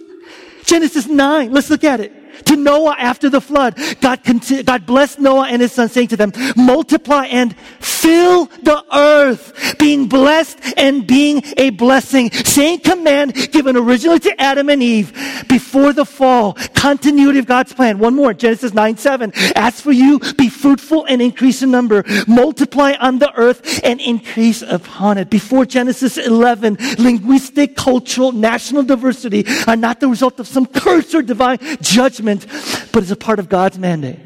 [0.64, 2.12] Genesis 9, let's look at it
[2.46, 3.78] to Noah after the flood.
[4.02, 4.22] God,
[4.66, 10.08] God blessed Noah and his son saying to them, multiply and fill the earth, being
[10.08, 12.32] blessed and being a blessing.
[12.32, 15.14] Same command given originally to Adam and Eve
[15.48, 16.54] before the fall.
[16.74, 18.00] Continuity of God's plan.
[18.00, 19.32] One more, Genesis 9, 7.
[19.56, 22.04] As for you, be fruitful and increase in number.
[22.28, 25.30] Multiply on the earth and increase upon it.
[25.30, 31.22] Before Genesis 11, linguistic, cultural, national diversity are not the result of some curse or
[31.22, 34.20] divine judgment judgment, but it's a part of God's mandate.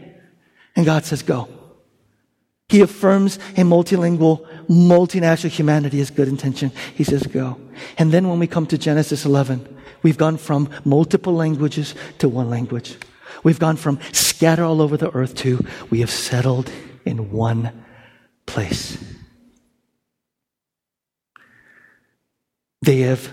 [0.75, 1.49] And God says, go.
[2.69, 6.71] He affirms a multilingual, multinational humanity as good intention.
[6.95, 7.59] He says, go.
[7.97, 12.49] And then when we come to Genesis 11, we've gone from multiple languages to one
[12.49, 12.95] language.
[13.43, 16.71] We've gone from scatter all over the earth to we have settled
[17.05, 17.71] in one
[18.45, 19.03] place.
[22.81, 23.31] They have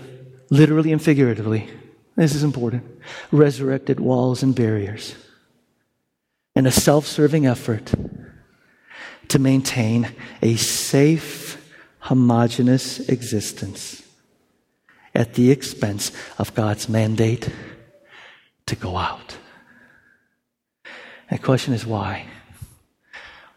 [0.49, 1.69] literally and figuratively
[2.17, 2.83] this is important.
[3.31, 5.15] Resurrected walls and barriers.
[6.55, 7.93] And a self serving effort
[9.27, 10.09] to maintain
[10.41, 14.01] a safe, homogenous existence
[15.13, 17.49] at the expense of God's mandate
[18.65, 19.37] to go out.
[21.29, 22.25] The question is why?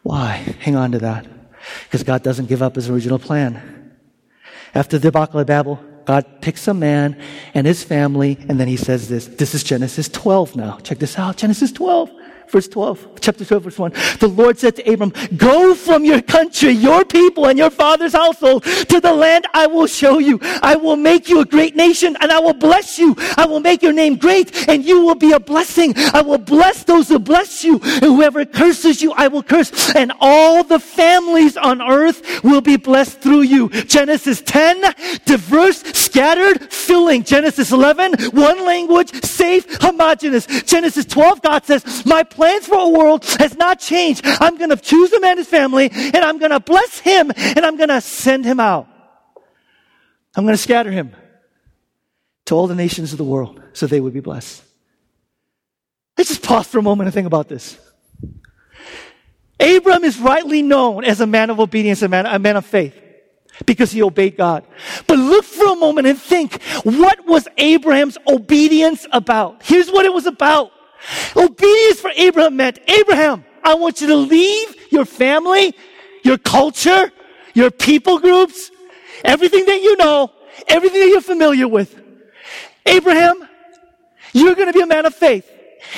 [0.03, 0.33] Why?
[0.61, 1.27] Hang on to that.
[1.85, 3.97] Because God doesn't give up his original plan.
[4.75, 7.21] After the debacle of Babel, God picks a man
[7.55, 9.27] and his family, and then he says this.
[9.27, 10.79] This is Genesis 12 now.
[10.83, 11.37] Check this out.
[11.37, 12.11] Genesis 12
[12.51, 13.93] verse 12, chapter 12, verse 1.
[14.19, 18.65] The Lord said to Abram, Go from your country, your people, and your father's household
[18.65, 20.39] to the land I will show you.
[20.63, 23.15] I will make you a great nation, and I will bless you.
[23.37, 25.95] I will make your name great, and you will be a blessing.
[26.13, 29.95] I will bless those who bless you, and whoever curses you, I will curse.
[29.95, 33.69] And all the families on earth will be blessed through you.
[33.69, 34.95] Genesis 10,
[35.25, 37.23] diverse, scattered, filling.
[37.23, 40.47] Genesis 11, one language, safe, homogeneous.
[40.65, 44.23] Genesis 12, God says, My plans for a world has not changed.
[44.25, 47.67] I'm going to choose man and his family and I'm going to bless him and
[47.67, 48.89] I'm going to send him out.
[50.35, 51.15] I'm going to scatter him
[52.47, 54.63] to all the nations of the world so they would be blessed.
[56.17, 57.79] Let's just pause for a moment and think about this.
[59.61, 62.99] Abram is rightly known as a man of obedience, a man, a man of faith,
[63.67, 64.65] because he obeyed God.
[65.07, 69.63] But look for a moment and think, what was Abraham's obedience about?
[69.63, 70.73] Here's what it was about.
[71.37, 75.75] Obedience for Abraham meant, Abraham, I want you to leave your family,
[76.23, 77.11] your culture,
[77.55, 78.71] your people groups,
[79.25, 80.31] everything that you know,
[80.69, 82.01] everything that you're familiar with.
[82.87, 83.49] Abraham,
[84.33, 85.51] you're going to be a man of faith.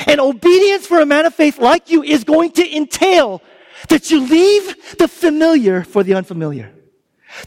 [0.06, 3.42] And obedience for a man of faith like you is going to entail
[3.88, 6.72] that you leave the familiar for the unfamiliar.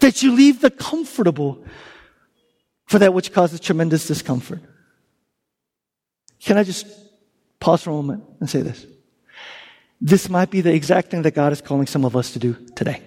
[0.01, 1.63] That you leave the comfortable
[2.87, 4.61] for that which causes tremendous discomfort.
[6.39, 6.85] Can I just
[7.65, 8.85] Pause for a moment and say this.
[9.99, 12.53] This might be the exact thing that God is calling some of us to do
[12.75, 13.01] today.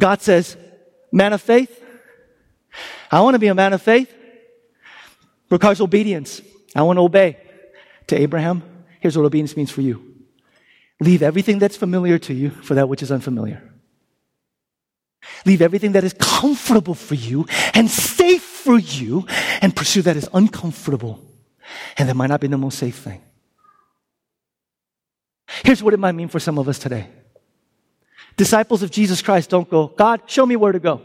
[0.00, 0.56] God says,
[1.12, 1.70] man of faith.
[3.12, 4.12] I want to be a man of faith.
[5.48, 6.42] Requires obedience.
[6.74, 7.36] I want to obey.
[8.08, 8.64] To Abraham,
[8.98, 10.02] here's what obedience means for you.
[10.98, 13.62] Leave everything that's familiar to you for that which is unfamiliar.
[15.46, 19.24] Leave everything that is comfortable for you and safe for you
[19.62, 21.27] and pursue that is uncomfortable
[21.96, 23.22] and that might not be the most safe thing.
[25.64, 27.08] Here's what it might mean for some of us today.
[28.36, 31.02] Disciples of Jesus Christ don't go, God, show me where to go.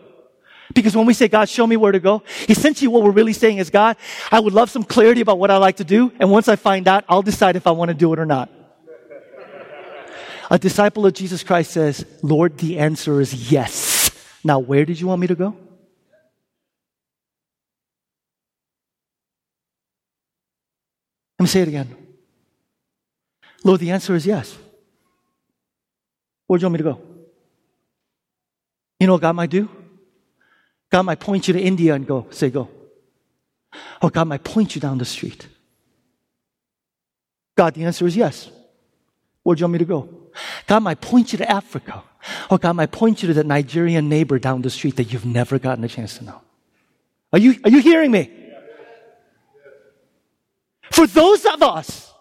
[0.74, 3.58] Because when we say, God, show me where to go, essentially what we're really saying
[3.58, 3.98] is, God,
[4.32, 6.12] I would love some clarity about what I like to do.
[6.20, 8.50] And once I find out, I'll decide if I want to do it or not.
[10.50, 14.12] A disciple of Jesus Christ says, Lord, the answer is yes.
[14.44, 15.56] Now, where did you want me to go?
[21.33, 21.96] Let me say it again.
[23.64, 24.58] Lord, the answer is yes.
[26.48, 27.02] Where do you want me to go?
[29.00, 29.70] You know what God might do?
[30.92, 32.70] God might point you to India and go, say, go.
[34.02, 35.48] Or God might point you down the street.
[37.56, 38.50] God, the answer is yes.
[39.44, 40.10] Where do you want me to go?
[40.68, 42.04] God might point you to Africa.
[42.50, 45.60] Or God might point you to that Nigerian neighbor down the street that you've never
[45.60, 46.42] gotten a chance to know.
[47.32, 48.43] Are you, are you hearing me?
[50.94, 52.14] For those of us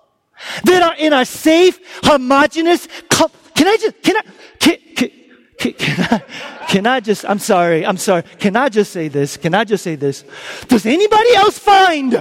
[0.64, 4.22] that are in a safe, homogenous, can I just, can I,
[4.58, 6.22] can, can, can, I,
[6.68, 8.22] can I just, I'm sorry, I'm sorry.
[8.38, 9.36] Can I just say this?
[9.36, 10.24] Can I just say this?
[10.68, 12.12] Does anybody else find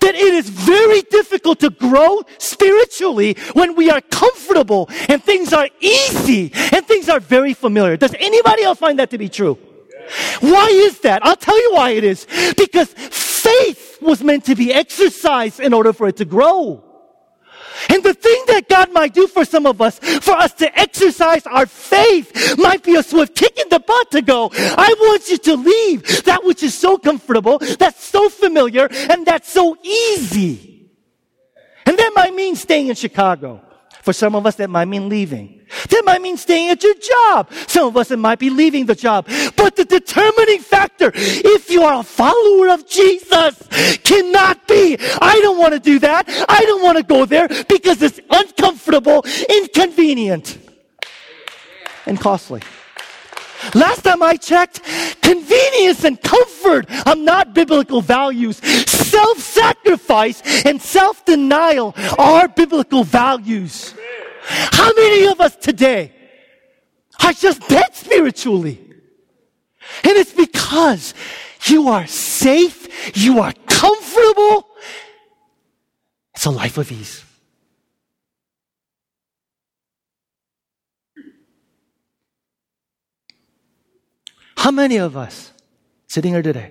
[0.00, 5.68] that it is very difficult to grow spiritually when we are comfortable and things are
[5.80, 7.96] easy and things are very familiar.
[7.96, 9.56] Does anybody else find that to be true?
[10.40, 11.24] Why is that?
[11.24, 12.26] I'll tell you why it is.
[12.56, 12.92] Because
[13.46, 16.82] faith was meant to be exercised in order for it to grow.
[17.90, 21.46] And the thing that God might do for some of us, for us to exercise
[21.46, 25.38] our faith, might be a swift kick in the butt to go, I want you
[25.38, 30.90] to leave that which is so comfortable, that's so familiar, and that's so easy.
[31.84, 33.62] And that might mean staying in Chicago.
[34.06, 35.66] For some of us, that might mean leaving.
[35.88, 37.52] That might mean staying at your job.
[37.66, 39.26] Some of us, it might be leaving the job.
[39.56, 43.60] But the determining factor, if you are a follower of Jesus,
[44.04, 46.24] cannot be, I don't want to do that.
[46.48, 50.56] I don't want to go there because it's uncomfortable, inconvenient,
[52.06, 52.62] and costly.
[53.74, 54.82] Last time I checked,
[55.22, 58.58] convenience and comfort are not biblical values.
[58.88, 63.94] Self sacrifice and self denial are biblical values.
[64.48, 66.12] How many of us today
[67.22, 68.80] are just dead spiritually?
[70.04, 71.14] And it's because
[71.64, 74.68] you are safe, you are comfortable.
[76.34, 77.25] It's a life of ease.
[84.56, 85.52] How many of us
[86.06, 86.70] sitting here today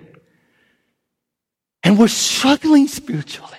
[1.82, 3.58] and we're struggling spiritually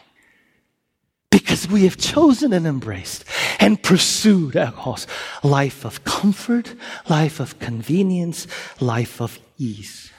[1.32, 3.24] because we have chosen and embraced
[3.60, 5.08] and pursued eros,
[5.44, 6.76] life of comfort,
[7.08, 8.48] life of convenience,
[8.82, 10.12] life of ease.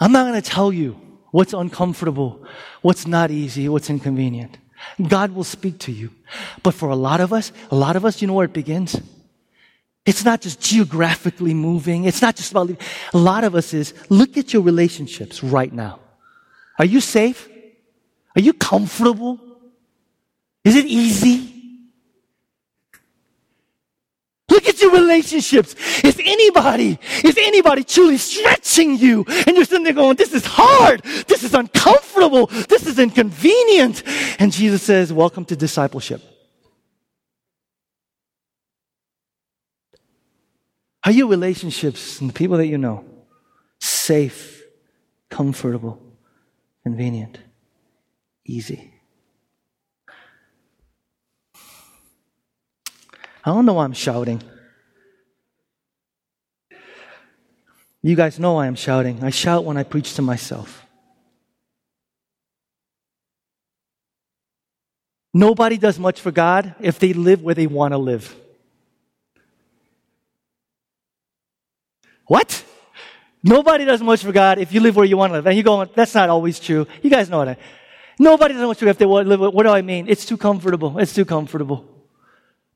[0.00, 0.92] I'm not going to tell you
[1.30, 2.46] what's uncomfortable,
[2.82, 4.58] what's not easy, what's inconvenient.
[5.08, 6.10] God will speak to you.
[6.62, 9.00] But for a lot of us, a lot of us, you know where it begins?
[10.04, 12.04] It's not just geographically moving.
[12.04, 12.70] It's not just about,
[13.12, 15.98] a lot of us is look at your relationships right now.
[16.78, 17.48] Are you safe?
[18.36, 19.40] Are you comfortable?
[20.64, 21.55] Is it easy?
[24.56, 25.74] Look at your relationships.
[26.02, 29.22] Is anybody, is anybody truly stretching you?
[29.46, 31.02] And you're sitting there going, this is hard.
[31.28, 32.46] This is uncomfortable.
[32.46, 34.02] This is inconvenient.
[34.38, 36.22] And Jesus says, welcome to discipleship.
[41.04, 43.04] Are your relationships and the people that you know
[43.78, 44.62] safe,
[45.28, 46.02] comfortable,
[46.82, 47.40] convenient,
[48.46, 48.95] easy?
[53.46, 54.42] I don't know why I'm shouting.
[58.02, 59.22] You guys know why I'm shouting.
[59.22, 60.84] I shout when I preach to myself.
[65.32, 68.34] Nobody does much for God if they live where they want to live.
[72.26, 72.64] What?
[73.44, 75.46] Nobody does much for God if you live where you want to live.
[75.46, 76.86] And you go, that's not always true.
[77.00, 77.60] You guys know that.
[78.18, 79.54] Nobody does much for God if they want to live.
[79.54, 80.08] What do I mean?
[80.08, 80.98] It's too comfortable.
[80.98, 81.95] It's too comfortable.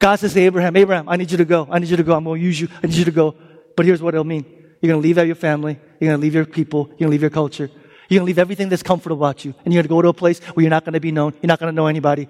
[0.01, 1.69] God says to Abraham, Abraham, I need you to go.
[1.71, 2.17] I need you to go.
[2.17, 2.69] I'm going to use you.
[2.83, 3.37] I need you to go.
[3.77, 4.47] But here's what it'll mean.
[4.81, 5.79] You're going to leave out your family.
[6.01, 6.87] You're going to leave your people.
[6.89, 7.71] You're going to leave your culture.
[8.09, 9.55] You're going to leave everything that's comfortable about you.
[9.65, 11.35] And you're going to go to a place where you're not going to be known.
[11.43, 12.29] You're not going to know anybody.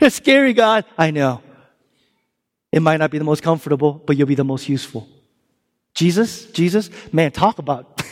[0.00, 0.84] It's scary, God.
[0.96, 1.42] I know.
[2.70, 5.08] It might not be the most comfortable, but you'll be the most useful.
[5.94, 8.02] Jesus, Jesus, man, talk about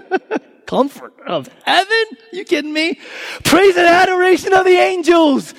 [0.66, 2.04] comfort of heaven.
[2.32, 3.00] You kidding me?
[3.42, 5.52] Praise and adoration of the angels.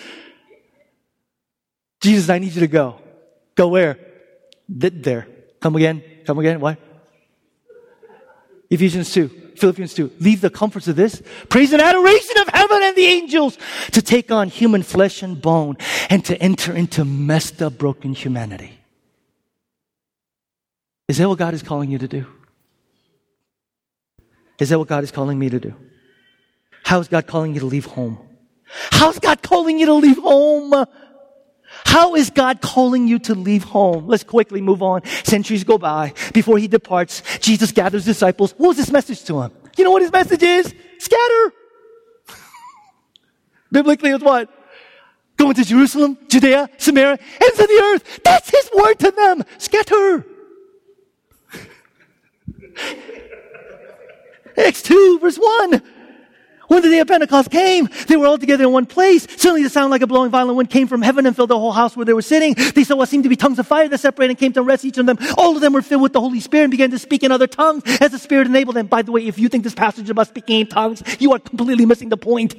[2.02, 3.00] Jesus, I need you to go.
[3.56, 3.98] Go where?
[4.70, 5.28] There.
[5.60, 6.04] Come again.
[6.26, 6.60] Come again.
[6.60, 6.78] What?
[8.70, 10.12] Ephesians 2, Philippians 2.
[10.20, 11.22] Leave the comforts of this.
[11.50, 13.58] Praise and adoration of heaven and the angels
[13.94, 15.78] to take on human flesh and bone
[16.10, 18.78] and to enter into messed up, broken humanity.
[21.08, 22.26] Is that what God is calling you to do?
[24.60, 25.74] Is that what God is calling me to do?
[26.84, 28.20] How is God calling you to leave home?
[28.92, 30.86] How's God calling you to leave home?
[31.98, 34.06] How is God calling you to leave home?
[34.06, 35.04] Let's quickly move on.
[35.24, 36.14] Centuries go by.
[36.32, 38.52] Before he departs, Jesus gathers disciples.
[38.52, 39.52] What was his message to them?
[39.78, 40.76] You know what his message is?
[41.00, 41.54] Scatter.
[43.72, 44.48] Biblically, it's what?
[45.38, 48.20] Go into Jerusalem, Judea, Samaria, ends of the earth.
[48.24, 49.44] That's his word to them.
[49.58, 50.24] Scatter.
[54.56, 55.82] Acts 2, verse 1.
[56.68, 59.26] When the day of Pentecost came, they were all together in one place.
[59.38, 61.72] Suddenly the sound like a blowing violent wind came from heaven and filled the whole
[61.72, 62.56] house where they were sitting.
[62.76, 64.84] They saw what seemed to be tongues of fire that separated and came to rest
[64.84, 65.18] each of them.
[65.38, 67.48] All of them were filled with the Holy Spirit and began to speak in other
[67.48, 68.88] tongues as the Spirit enabled them.
[68.88, 71.40] By the way, if you think this passage is about speaking in tongues, you are
[71.40, 72.56] completely missing the point.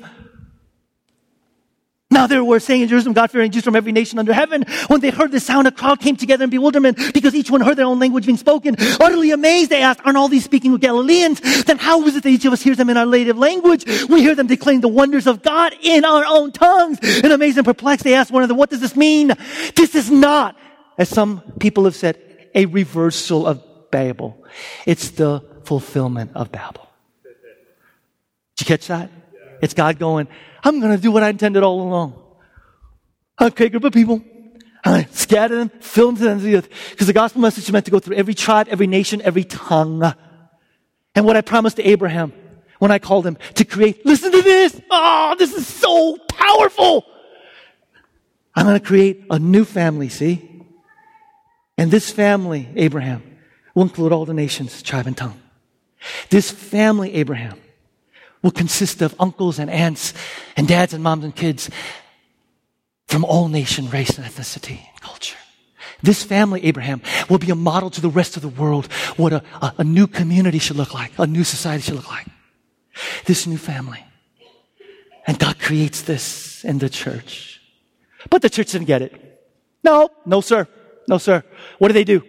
[2.10, 4.64] Now there were saying in Jerusalem, God-fearing Jews from every nation under heaven.
[4.86, 7.76] When they heard the sound, a crowd came together in bewilderment because each one heard
[7.76, 8.76] their own language being spoken.
[8.78, 11.64] Utterly amazed, they asked, aren't all these speaking with Galileans?
[11.64, 13.84] Then how is it that each of us hears them in our native language?
[14.08, 16.98] We hear them declaring the wonders of God in our own tongues.
[17.02, 19.34] And amazed and perplexed, they asked one another, what does this mean?
[19.76, 20.56] This is not,
[20.96, 22.18] as some people have said,
[22.54, 24.42] a reversal of Babel.
[24.86, 26.88] It's the fulfillment of Babel.
[28.56, 29.10] Did you catch that?
[29.60, 30.28] It's God going,
[30.62, 32.22] I'm going to do what I intended all along.
[33.40, 34.22] Okay, group of people.
[34.84, 36.68] I'm going to scatter them, fill them to the ends of the earth.
[36.90, 40.12] Because the gospel message is meant to go through every tribe, every nation, every tongue.
[41.14, 42.32] And what I promised to Abraham
[42.78, 44.80] when I called him to create, listen to this.
[44.90, 47.04] Oh, this is so powerful.
[48.54, 50.64] I'm going to create a new family, see?
[51.76, 53.22] And this family, Abraham,
[53.74, 55.40] will include all the nations, tribe, and tongue.
[56.30, 57.58] This family, Abraham,
[58.42, 60.14] will consist of uncles and aunts
[60.56, 61.70] and dads and moms and kids
[63.06, 65.36] from all nation, race, and ethnicity and culture.
[66.02, 68.86] This family, Abraham, will be a model to the rest of the world
[69.16, 72.26] what a, a, a new community should look like, a new society should look like.
[73.24, 74.04] This new family.
[75.26, 77.60] And God creates this in the church.
[78.30, 79.42] But the church didn't get it.
[79.82, 80.66] No, no, sir.
[81.08, 81.42] No, sir.
[81.78, 82.22] What do they do?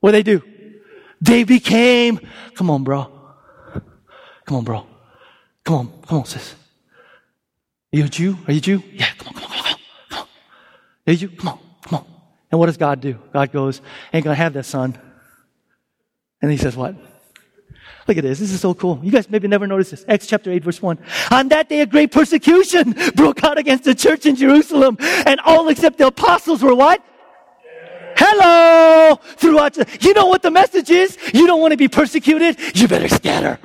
[0.00, 0.42] What do they do?
[1.20, 2.20] They became,
[2.54, 3.10] come on, bro.
[4.46, 4.86] Come on, bro.
[5.64, 6.54] Come on, come on, sis.
[7.92, 8.38] Are you a Jew?
[8.46, 8.82] Are you a Jew?
[8.92, 9.78] Yeah, come on, come on, come on,
[10.10, 10.26] come on.
[11.06, 11.28] Are you Jew?
[11.28, 12.06] Come on, come on.
[12.50, 13.18] And what does God do?
[13.32, 13.80] God goes,
[14.12, 14.98] ain't gonna have that son.
[16.42, 16.94] And he says, what?
[18.06, 18.38] Look at this.
[18.38, 19.00] This is so cool.
[19.02, 20.04] You guys maybe never noticed this.
[20.06, 20.98] Acts chapter 8 verse 1.
[21.30, 25.68] On that day, a great persecution broke out against the church in Jerusalem and all
[25.68, 27.02] except the apostles were what?
[28.16, 29.16] Hello!
[29.36, 31.16] Throughout, the, you know what the message is?
[31.32, 32.58] You don't want to be persecuted?
[32.76, 33.58] You better scatter.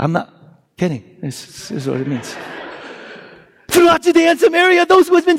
[0.00, 0.32] I'm not
[0.78, 1.18] kidding.
[1.20, 2.34] This, is what it means.
[3.68, 5.38] Throughout Judea and Samaria, those who have been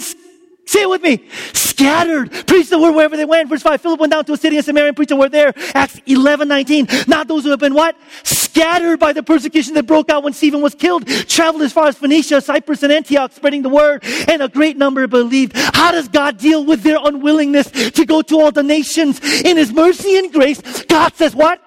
[0.68, 1.28] Say it with me.
[1.54, 2.32] Scattered.
[2.48, 3.50] Preach the word wherever they went.
[3.50, 3.82] Verse 5.
[3.82, 5.54] Philip went down to a city in Samaria and preached the word there.
[5.74, 6.88] Acts 11, 19.
[7.08, 7.98] Not those who have been what?
[8.24, 11.08] Scattered by the persecution that broke out when Stephen was killed.
[11.08, 14.04] Traveled as far as Phoenicia, Cyprus, and Antioch, spreading the word.
[14.30, 15.54] And a great number believed.
[15.56, 19.20] How does God deal with their unwillingness to go to all the nations?
[19.42, 21.62] In His mercy and grace, God says what?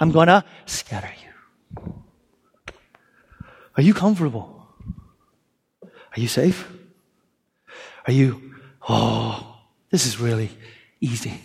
[0.00, 2.01] I'm gonna scatter you.
[3.76, 4.66] Are you comfortable?
[5.82, 6.68] Are you safe?
[8.06, 8.54] Are you,
[8.88, 9.56] oh,
[9.90, 10.50] this is really
[11.00, 11.40] easy?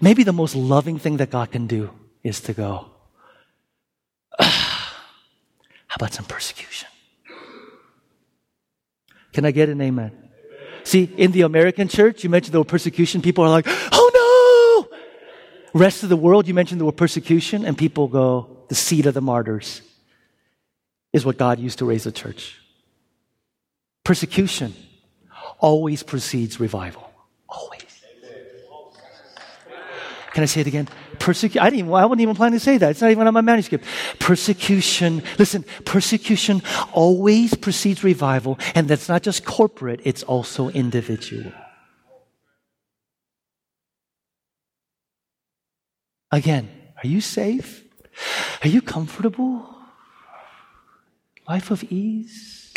[0.00, 1.90] Maybe the most loving thing that God can do
[2.22, 2.86] is to go,
[4.38, 5.04] ah,
[5.86, 6.88] how about some persecution?
[9.32, 10.12] Can I get an amen?
[10.84, 14.98] See, in the American church, you mentioned the word persecution, people are like, oh no!
[15.78, 19.14] Rest of the world, you mentioned the word persecution, and people go, the seed of
[19.14, 19.82] the martyrs
[21.14, 22.60] is what God used to raise the church.
[24.02, 24.74] Persecution
[25.60, 27.08] always precedes revival.
[27.48, 27.80] Always.
[30.32, 30.88] Can I say it again?
[31.20, 31.64] Persecution.
[31.64, 32.90] I didn't I wasn't even planning to say that.
[32.90, 33.84] It's not even on my manuscript.
[34.18, 35.22] Persecution.
[35.38, 36.60] Listen, persecution
[36.92, 41.52] always precedes revival, and that's not just corporate, it's also individual.
[46.32, 46.68] Again,
[47.02, 47.84] are you safe?
[48.64, 49.73] Are you comfortable?
[51.48, 52.72] Life of ease?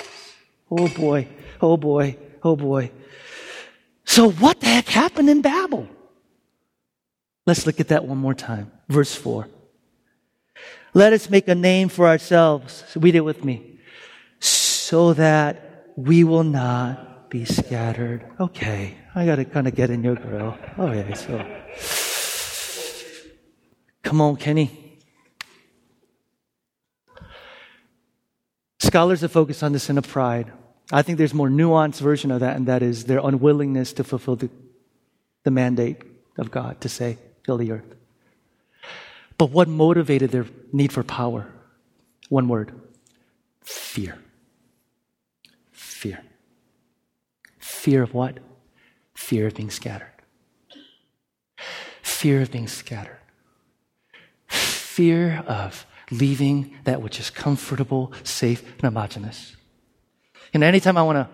[0.70, 1.28] Oh boy,
[1.62, 2.92] oh boy, oh boy.
[4.04, 5.88] So, what the heck happened in Babel?
[7.46, 8.72] Let's look at that one more time.
[8.90, 9.48] Verse 4.
[10.94, 12.84] Let us make a name for ourselves.
[12.96, 13.80] Read it with me.
[14.40, 18.26] So that we will not be scattered.
[18.40, 20.58] Okay, I gotta kind of get in your grill.
[20.78, 21.46] Oh, okay, so.
[24.04, 24.87] Come on, Kenny.
[28.88, 30.50] Scholars have focused on the sin of pride.
[30.94, 34.38] I think there's more nuanced version of that, and that is their unwillingness to fulfill
[34.38, 34.50] the,
[35.44, 36.04] the mandate
[36.38, 37.96] of God to say, fill the earth.
[39.38, 41.52] But what motivated their need for power?
[42.30, 42.72] One word
[43.62, 44.20] fear.
[45.74, 46.22] Fear.
[47.60, 48.38] Fear of what?
[49.16, 50.14] Fear of being scattered.
[52.02, 53.20] Fear of being scattered.
[54.48, 59.56] Fear of leaving that which is comfortable, safe, and homogenous.
[60.54, 61.30] And anytime I want to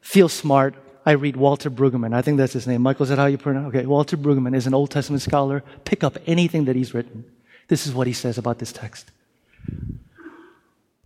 [0.00, 0.74] feel smart,
[1.04, 2.14] I read Walter Brueggemann.
[2.14, 2.82] I think that's his name.
[2.82, 3.78] Michael, is that how you pronounce it?
[3.78, 5.62] Okay, Walter Brueggemann is an Old Testament scholar.
[5.84, 7.24] Pick up anything that he's written.
[7.68, 9.10] This is what he says about this text.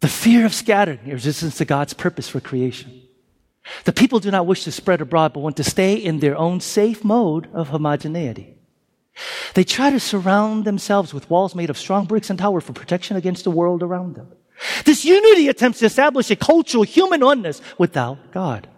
[0.00, 3.02] The fear of scattering, resistance to God's purpose for creation.
[3.84, 6.60] The people do not wish to spread abroad, but want to stay in their own
[6.60, 8.56] safe mode of homogeneity.
[9.54, 13.16] They try to surround themselves with walls made of strong bricks and towers for protection
[13.16, 14.28] against the world around them.
[14.84, 18.68] This unity attempts to establish a cultural human oneness without God.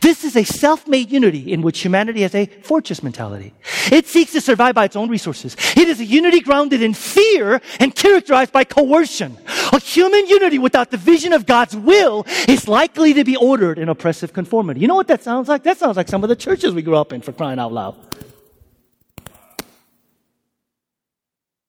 [0.00, 3.52] This is a self-made unity in which humanity has a fortress mentality.
[3.92, 5.54] It seeks to survive by its own resources.
[5.76, 9.36] It is a unity grounded in fear and characterized by coercion.
[9.72, 13.88] A human unity without the vision of God's will is likely to be ordered in
[13.88, 14.80] oppressive conformity.
[14.80, 15.62] You know what that sounds like?
[15.64, 17.96] That sounds like some of the churches we grew up in for crying out loud.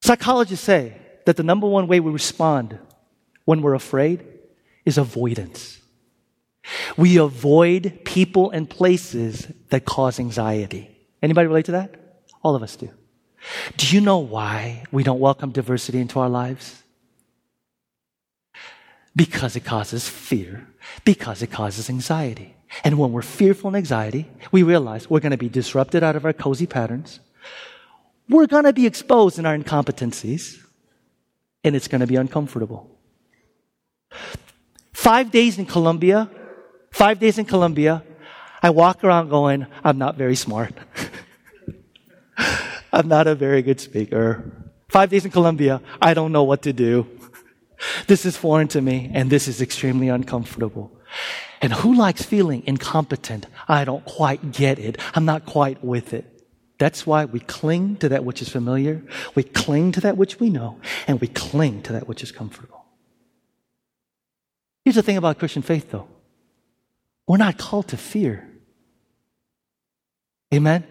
[0.08, 0.94] Psychologists say
[1.26, 2.78] that the number one way we respond
[3.44, 4.24] when we're afraid
[4.86, 5.82] is avoidance.
[6.96, 10.88] We avoid people and places that cause anxiety.
[11.22, 11.94] Anybody relate to that?
[12.42, 12.88] All of us do.
[13.76, 16.82] Do you know why we don't welcome diversity into our lives?
[19.14, 20.66] Because it causes fear,
[21.04, 22.56] because it causes anxiety.
[22.82, 26.24] And when we're fearful and anxiety, we realize we're going to be disrupted out of
[26.24, 27.20] our cozy patterns
[28.28, 30.58] we're going to be exposed in our incompetencies,
[31.64, 32.98] and it's going to be uncomfortable.
[34.92, 36.30] Five days in Colombia,
[36.90, 38.02] five days in Colombia,
[38.62, 40.74] I walk around going, I'm not very smart.
[42.92, 44.50] I'm not a very good speaker.
[44.88, 47.06] Five days in Colombia, I don't know what to do.
[48.06, 50.90] This is foreign to me, and this is extremely uncomfortable.
[51.60, 53.46] And who likes feeling incompetent?
[53.68, 54.98] I don't quite get it.
[55.14, 56.37] I'm not quite with it.
[56.78, 59.02] That's why we cling to that which is familiar,
[59.34, 62.84] we cling to that which we know, and we cling to that which is comfortable.
[64.84, 66.08] Here's the thing about Christian faith, though
[67.26, 68.48] we're not called to fear,
[70.52, 70.84] Amen?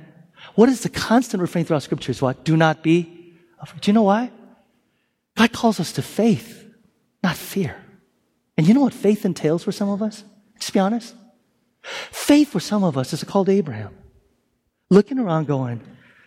[0.56, 2.44] What is the constant refrain throughout Scripture is what?
[2.44, 3.82] Do not be afraid.
[3.82, 4.32] Do you know why?
[5.36, 6.66] God calls us to faith,
[7.24, 7.76] not fear.
[8.58, 10.24] And you know what faith entails for some of us?
[10.60, 11.16] Just be honest.
[11.82, 13.96] Faith for some of us is called Abraham.
[14.90, 15.82] Looking around going,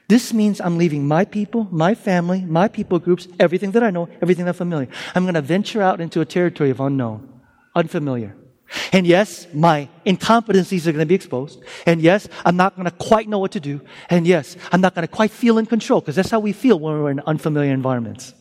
[0.09, 4.09] this means I'm leaving my people, my family, my people groups, everything that I know,
[4.21, 4.89] everything that's familiar.
[5.15, 7.41] I'm going to venture out into a territory of unknown,
[7.75, 8.37] unfamiliar.
[8.93, 11.63] And yes, my incompetencies are going to be exposed.
[11.87, 13.81] And yes, I'm not going to quite know what to do.
[14.11, 16.79] And yes, I'm not going to quite feel in control because that's how we feel
[16.79, 18.35] when we're in unfamiliar environments.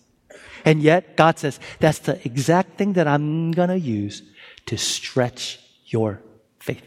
[0.66, 4.24] And yet, God says, that's the exact thing that I'm going to use
[4.66, 6.22] to stretch your
[6.60, 6.84] faith.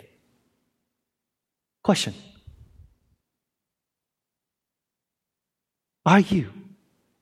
[1.83, 2.15] Question
[6.05, 6.53] Are you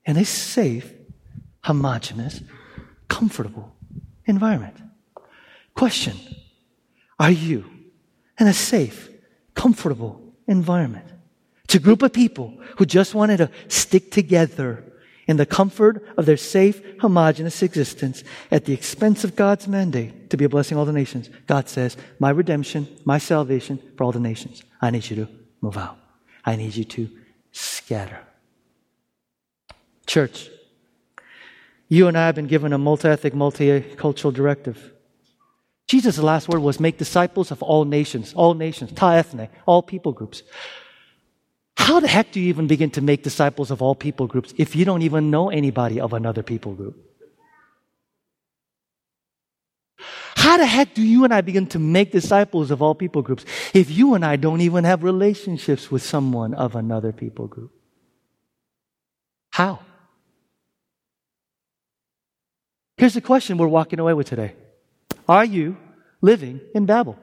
[0.04, 0.90] in a safe,
[1.62, 2.40] homogenous,
[3.08, 3.74] comfortable
[4.26, 4.76] environment?
[5.74, 6.16] Question
[7.18, 7.64] Are you
[8.38, 9.10] in a safe,
[9.54, 11.06] comfortable environment?
[11.64, 14.84] It's a group of people who just wanted to stick together
[15.28, 20.36] in the comfort of their safe, homogenous existence at the expense of God's mandate to
[20.36, 21.30] be a blessing all the nations.
[21.46, 24.64] God says, My redemption, my salvation for all the nations.
[24.80, 25.28] I need you to
[25.60, 25.98] move out.
[26.44, 27.08] I need you to
[27.52, 28.18] scatter.
[30.10, 30.50] Church,
[31.88, 34.92] you and I have been given a multi ethnic, multicultural directive.
[35.86, 40.10] Jesus' last word was make disciples of all nations, all nations, ta ethne, all people
[40.10, 40.42] groups.
[41.76, 44.74] How the heck do you even begin to make disciples of all people groups if
[44.74, 46.96] you don't even know anybody of another people group?
[50.34, 53.44] How the heck do you and I begin to make disciples of all people groups
[53.74, 57.70] if you and I don't even have relationships with someone of another people group?
[59.50, 59.78] How?
[63.00, 64.52] Here's the question we're walking away with today
[65.26, 65.78] Are you
[66.20, 67.18] living in Babel?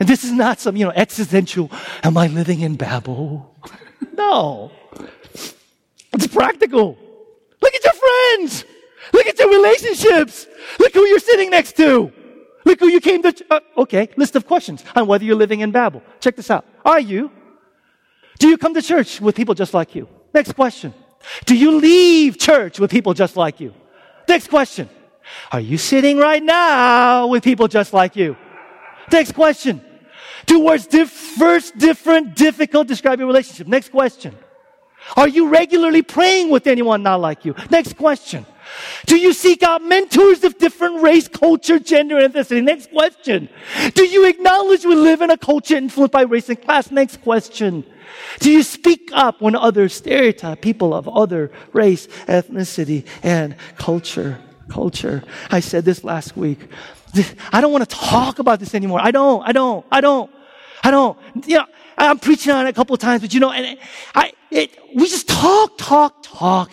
[0.00, 1.70] And this is not some, you know, existential,
[2.02, 3.54] am I living in Babel?
[4.14, 4.72] no.
[6.12, 6.98] It's practical.
[7.62, 8.64] Look at your friends.
[9.12, 10.48] Look at your relationships.
[10.80, 12.10] Look who you're sitting next to.
[12.64, 13.44] Look who you came to.
[13.48, 16.02] Uh, okay, list of questions on whether you're living in Babel.
[16.18, 16.66] Check this out.
[16.84, 17.30] Are you?
[18.40, 20.08] Do you come to church with people just like you?
[20.34, 20.92] Next question.
[21.44, 23.74] Do you leave church with people just like you?
[24.28, 24.88] Next question.
[25.52, 28.36] Are you sitting right now with people just like you?
[29.12, 29.82] Next question.
[30.46, 33.66] Two words, diff- first, different, difficult, describe your relationship.
[33.66, 34.36] Next question.
[35.16, 37.54] Are you regularly praying with anyone not like you?
[37.70, 38.46] Next question.
[39.06, 42.62] Do you seek out mentors of different race, culture, gender, and ethnicity?
[42.62, 43.48] Next question.
[43.94, 46.90] Do you acknowledge we live in a culture influenced by race and class?
[46.90, 47.84] Next question.
[48.40, 54.38] Do you speak up when others stereotype people of other race, ethnicity, and culture?
[54.68, 55.24] Culture.
[55.50, 56.58] I said this last week.
[57.52, 59.00] I don't want to talk about this anymore.
[59.02, 60.30] I don't, I don't, I don't,
[60.84, 61.18] I don't.
[61.46, 61.66] You know,
[61.98, 63.78] I'm preaching on it a couple of times, but you know, and
[64.14, 66.70] I, it, we just talk, talk, talk.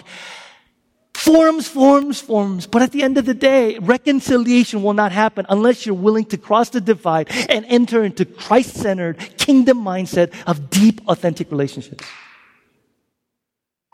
[1.18, 2.68] Forms, forms, forms.
[2.68, 6.38] But at the end of the day, reconciliation will not happen unless you're willing to
[6.38, 12.06] cross the divide and enter into Christ-centered kingdom mindset of deep, authentic relationships.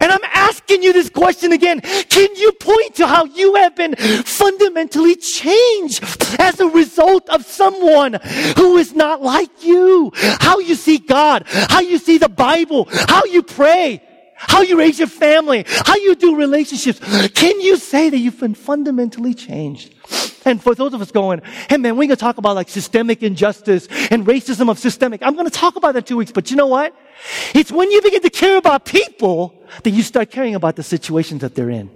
[0.02, 1.80] And I'm asking you this question again.
[1.80, 6.04] Can you point to how you have been fundamentally changed
[6.40, 8.20] as a result of someone
[8.58, 10.12] who is not like you?
[10.14, 14.04] How you see God, how you see the Bible, how you pray
[14.48, 17.00] how you raise your family, how you do relationships.
[17.30, 19.94] Can you say that you've been fundamentally changed?
[20.46, 23.24] And for those of us going, hey man, we're going to talk about like systemic
[23.24, 25.22] injustice and racism of systemic.
[25.24, 26.96] I'm going to talk about that two weeks, but you know what?
[27.54, 31.42] It's when you begin to care about people that you start caring about the situations
[31.42, 31.90] that they're in.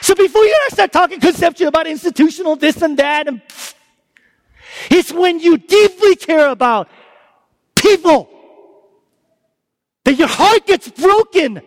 [0.00, 3.40] So before you start talking conceptually about institutional this and that, and
[4.90, 6.88] it's when you deeply care about
[7.74, 8.33] people
[10.04, 11.62] that your heart gets broken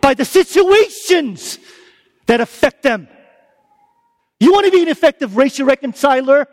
[0.00, 1.58] by the situations
[2.26, 3.08] that affect them.
[4.40, 6.46] You want to be an effective racial reconciler?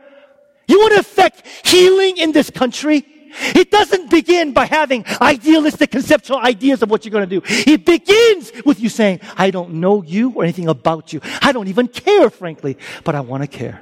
[0.68, 3.06] You want to affect healing in this country?
[3.36, 7.46] It doesn't begin by having idealistic conceptual ideas of what you're going to do.
[7.46, 11.22] It begins with you saying, I don't know you or anything about you.
[11.42, 13.82] I don't even care, frankly, but I want to care.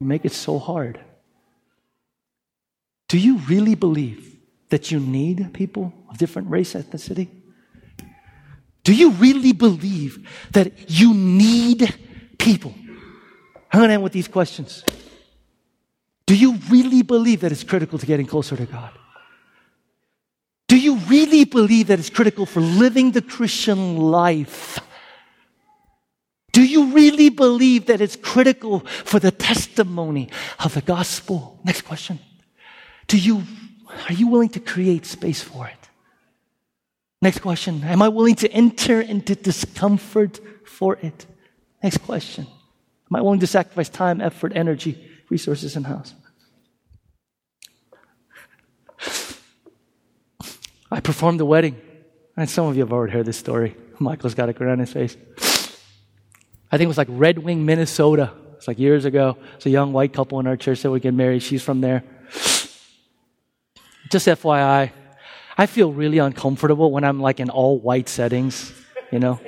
[0.00, 0.98] You make it so hard.
[3.08, 4.31] Do you really believe
[4.72, 7.28] that you need people of different race, ethnicity?
[8.84, 11.94] Do you really believe that you need
[12.38, 12.74] people?
[13.70, 14.84] I'm going to end with these questions.
[16.26, 18.90] Do you really believe that it's critical to getting closer to God?
[20.68, 24.80] Do you really believe that it's critical for living the Christian life
[26.52, 30.28] Do you really believe that it's critical for the testimony
[30.60, 31.58] of the gospel?
[31.64, 32.18] Next question.
[33.08, 33.42] Do you,
[34.08, 35.88] are you willing to create space for it?
[37.20, 37.82] Next question.
[37.84, 41.26] Am I willing to enter into discomfort for it?
[41.82, 42.46] Next question.
[43.10, 46.14] Am I willing to sacrifice time, effort, energy, resources, and house?
[50.90, 51.80] I performed the wedding.
[52.36, 53.76] And some of you have already heard this story.
[53.98, 55.16] Michael's got a grin on his face.
[56.70, 58.32] I think it was like Red Wing, Minnesota.
[58.56, 59.36] It's like years ago.
[59.56, 61.42] It's a young white couple in our church that would get married.
[61.42, 62.02] She's from there.
[64.12, 64.92] Just FYI,
[65.56, 68.70] I feel really uncomfortable when I'm like in all white settings,
[69.10, 69.40] you know?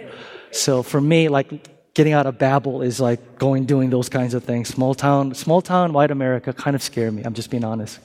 [0.52, 4.42] So for me, like getting out of Babel is like going doing those kinds of
[4.42, 4.68] things.
[4.68, 7.22] Small town, small town, white America kind of scare me.
[7.24, 8.00] I'm just being honest.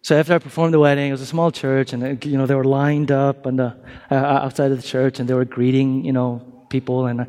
[0.00, 2.46] So after I performed the wedding, it was a small church, and uh, you know
[2.46, 3.76] they were lined up on the
[4.10, 7.24] uh, outside of the church, and they were greeting you know people, and uh,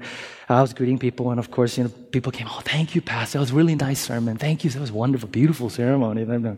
[0.49, 2.47] I was greeting people, and of course you know people came.
[2.49, 3.37] Oh, thank you, Pastor.
[3.37, 4.37] That was really nice sermon.
[4.37, 4.69] Thank you.
[4.69, 6.21] That was wonderful, beautiful ceremony.
[6.23, 6.57] And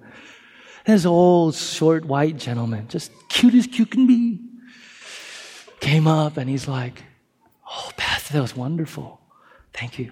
[0.86, 4.40] This old, short, white gentleman, just cute as cute can be,
[5.80, 7.04] came up, and he's like,
[7.70, 9.20] "Oh, Pastor, that was wonderful.
[9.74, 10.12] Thank you.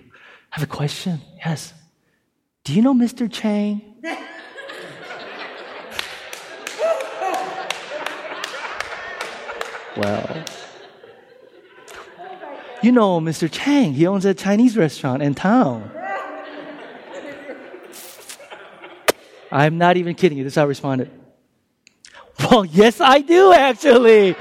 [0.52, 1.22] I have a question.
[1.38, 1.74] Yes.
[2.64, 3.32] Do you know Mr.
[3.32, 3.82] Chang?"
[9.98, 10.46] Well,
[12.82, 13.50] you know Mr.
[13.52, 15.92] Chang, he owns a Chinese restaurant in town.
[19.52, 20.44] I'm not even kidding you.
[20.44, 21.10] This is how I responded.
[22.40, 24.36] Well, yes, I do actually.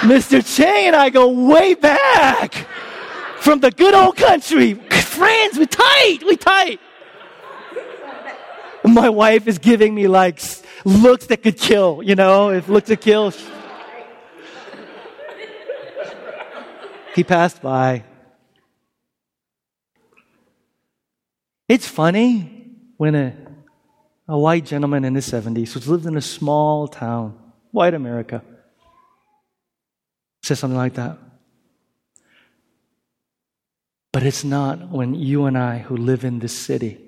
[0.00, 0.56] Mr.
[0.56, 2.54] Chang and I go way back
[3.40, 4.74] from the good old country.
[4.74, 6.80] Friends, we tight, we tight.
[8.84, 10.40] My wife is giving me like
[10.84, 13.32] looks that could kill, you know, if looks to kill.
[17.18, 18.04] He passed by.
[21.68, 23.34] It's funny when a,
[24.28, 27.36] a white gentleman in his 70s who's lived in a small town,
[27.72, 28.44] white America,
[30.44, 31.18] says something like that.
[34.12, 37.00] But it's not when you and I, who live in this city,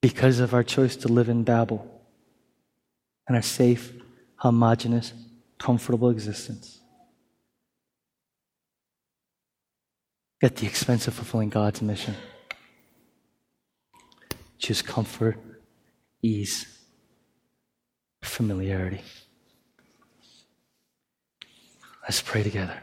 [0.00, 1.86] because of our choice to live in Babel
[3.28, 3.92] and our safe,
[4.36, 5.12] homogenous,
[5.58, 6.79] comfortable existence,
[10.42, 12.14] at the expense of fulfilling God's mission.
[14.58, 15.38] Choose comfort,
[16.22, 16.66] ease,
[18.22, 19.02] familiarity.
[22.02, 22.80] Let's pray together.